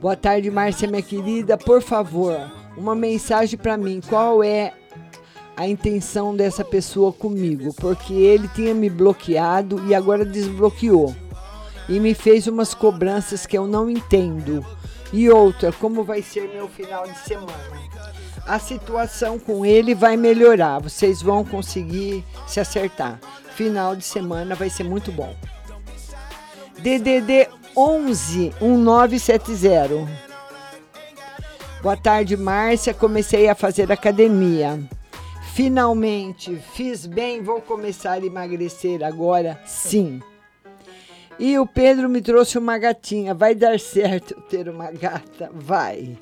[0.00, 1.56] Boa tarde, Márcia, minha querida.
[1.56, 2.36] Por favor,
[2.76, 4.00] uma mensagem para mim.
[4.08, 4.72] Qual é
[5.56, 7.72] a intenção dessa pessoa comigo?
[7.74, 11.14] Porque ele tinha me bloqueado e agora desbloqueou.
[11.88, 14.64] E me fez umas cobranças que eu não entendo.
[15.12, 17.84] E outra, como vai ser meu final de semana?
[18.46, 20.80] A situação com ele vai melhorar.
[20.80, 23.20] Vocês vão conseguir se acertar
[23.54, 25.34] final de semana vai ser muito bom.
[26.78, 30.33] DDD 11 1970.
[31.84, 32.94] Boa tarde, Márcia.
[32.94, 34.80] Comecei a fazer academia.
[35.52, 40.22] Finalmente fiz bem, vou começar a emagrecer agora, sim.
[41.38, 43.34] E o Pedro me trouxe uma gatinha.
[43.34, 45.50] Vai dar certo ter uma gata?
[45.52, 46.16] Vai.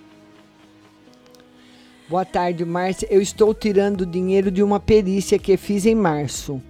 [2.07, 3.05] Boa tarde, Márcia.
[3.11, 6.61] Eu estou tirando dinheiro de uma perícia que fiz em março.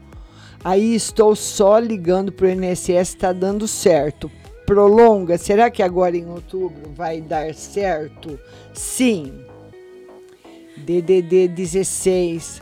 [0.64, 4.32] Aí estou só ligando para o INSS, está dando certo.
[4.66, 8.40] Prolonga, será que agora em outubro vai dar certo?
[8.74, 9.43] Sim.
[10.78, 12.62] DDD 16.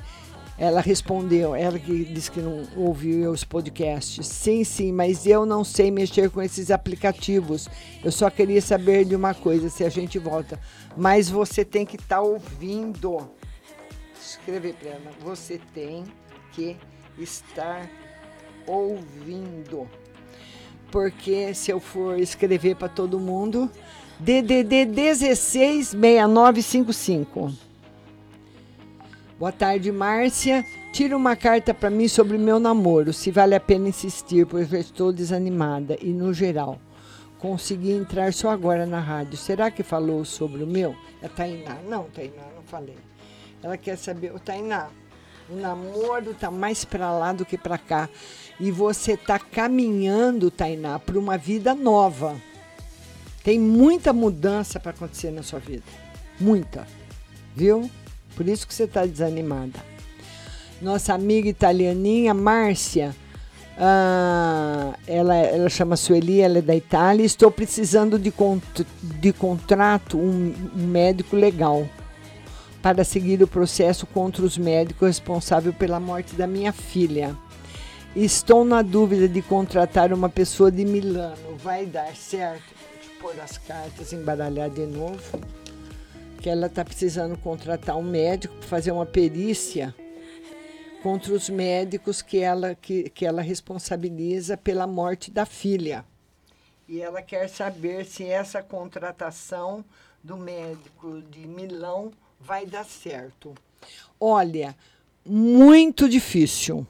[0.58, 4.28] Ela respondeu, ela que disse que não ouviu os podcasts.
[4.28, 7.68] Sim, sim, mas eu não sei mexer com esses aplicativos.
[8.04, 10.60] Eu só queria saber de uma coisa, se a gente volta.
[10.96, 13.28] Mas você tem que estar tá ouvindo.
[14.22, 15.12] Escrever para ela.
[15.24, 16.04] Você tem
[16.54, 16.78] que
[17.18, 17.90] estar
[18.68, 19.90] ouvindo.
[20.92, 23.68] Porque se eu for escrever para todo mundo,
[24.20, 27.71] DDD 166955.
[29.42, 30.64] Boa tarde, Márcia.
[30.94, 34.80] Tira uma carta para mim sobre meu namoro, se vale a pena insistir, pois eu
[34.80, 36.80] estou desanimada e no geral.
[37.40, 39.36] Consegui entrar só agora na rádio.
[39.38, 40.96] Será que falou sobre o meu?
[41.24, 41.80] É Tainá.
[41.90, 42.96] Não, Tainá, não falei.
[43.64, 44.32] Ela quer saber.
[44.32, 44.90] O Tainá,
[45.50, 48.08] o namoro tá mais para lá do que para cá.
[48.60, 52.40] E você tá caminhando, Tainá, para uma vida nova.
[53.44, 55.82] Tem muita mudança para acontecer na sua vida.
[56.40, 56.86] Muita.
[57.56, 57.90] Viu?
[58.36, 59.80] Por isso que você está desanimada.
[60.82, 63.16] Nossa amiga italianinha, Márcia,
[63.78, 67.26] ah, ela, ela chama Sueli, ela é da Itália.
[67.26, 71.88] Estou precisando de, cont de contrato, um, um médico legal
[72.82, 77.36] para seguir o processo contra os médicos responsáveis pela morte da minha filha.
[78.16, 81.56] Estou na dúvida de contratar uma pessoa de Milano.
[81.64, 82.64] Vai dar certo?
[82.94, 85.22] Deixa eu pôr as cartas, embaralhar de novo.
[86.42, 89.96] Que ela está precisando contratar um médico para fazer uma perícia
[91.04, 96.06] contra os médicos que ela, que, que ela responsabiliza pela morte da filha.
[96.88, 99.84] E ela quer saber se essa contratação
[100.24, 103.56] do médico de Milão vai dar certo.
[104.20, 104.76] Olha,
[105.26, 106.86] muito difícil,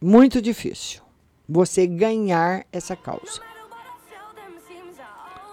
[0.00, 1.02] muito difícil
[1.48, 3.49] você ganhar essa causa.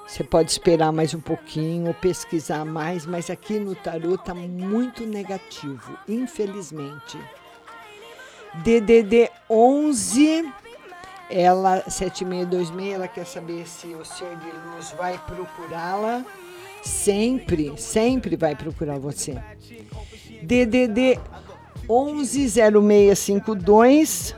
[0.08, 5.98] Você pode esperar mais um pouquinho, pesquisar mais, mas aqui no tarô está muito negativo,
[6.08, 7.20] infelizmente.
[8.64, 10.50] DDD 11
[11.30, 16.26] Ela, 7626, ela quer saber se o ser de luz vai procurá-la.
[16.82, 19.38] Sempre, sempre vai procurar você.
[20.42, 21.20] DDD
[21.90, 24.34] 110652.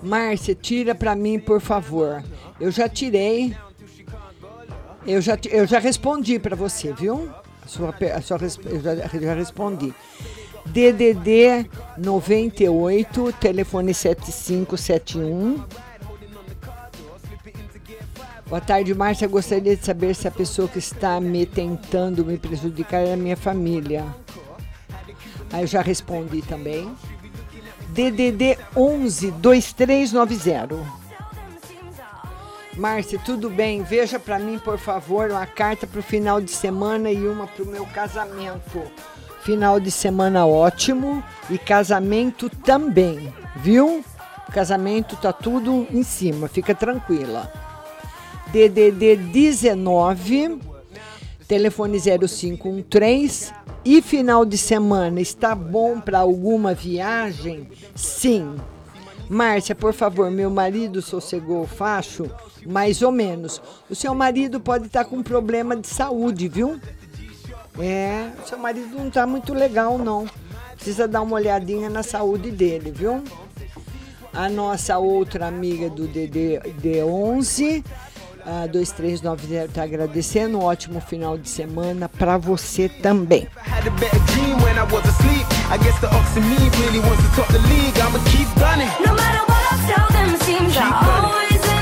[0.00, 2.22] Márcia, tira para mim, por favor.
[2.60, 3.56] Eu já tirei.
[5.06, 7.28] Eu já, eu já respondi para você, viu?
[7.64, 9.92] A sua, a sua, eu já, já respondi.
[10.66, 11.68] DDD
[11.98, 15.64] 98, telefone 7571.
[18.46, 19.26] Boa tarde, Márcia.
[19.26, 23.36] Gostaria de saber se a pessoa que está me tentando me prejudicar é a minha
[23.36, 24.04] família.
[25.52, 26.94] Aí eu já respondi também.
[27.88, 31.01] DDD 11 2390.
[32.76, 33.82] Márcia, tudo bem?
[33.82, 37.62] Veja para mim, por favor, uma carta para o final de semana e uma para
[37.62, 38.82] o meu casamento.
[39.42, 44.02] Final de semana ótimo e casamento também, viu?
[44.52, 47.52] Casamento tá tudo em cima, fica tranquila.
[48.46, 50.58] DDD 19,
[51.46, 53.52] telefone 0513
[53.84, 57.68] e final de semana está bom para alguma viagem?
[57.94, 58.56] Sim.
[59.32, 62.30] Márcia, por favor, meu marido sossegou o facho?
[62.66, 63.62] Mais ou menos.
[63.88, 66.78] O seu marido pode estar com problema de saúde, viu?
[67.78, 70.28] É, o seu marido não está muito legal, não.
[70.74, 73.24] Precisa dar uma olhadinha na saúde dele, viu?
[74.34, 77.82] A nossa outra amiga do DD11,
[78.46, 80.58] a 2390, está agradecendo.
[80.58, 83.48] Um ótimo final de semana para você também.
[83.66, 83.88] I.
[85.72, 85.78] I
[88.30, 88.48] keep.
[89.06, 91.81] No matter what I tell them, seems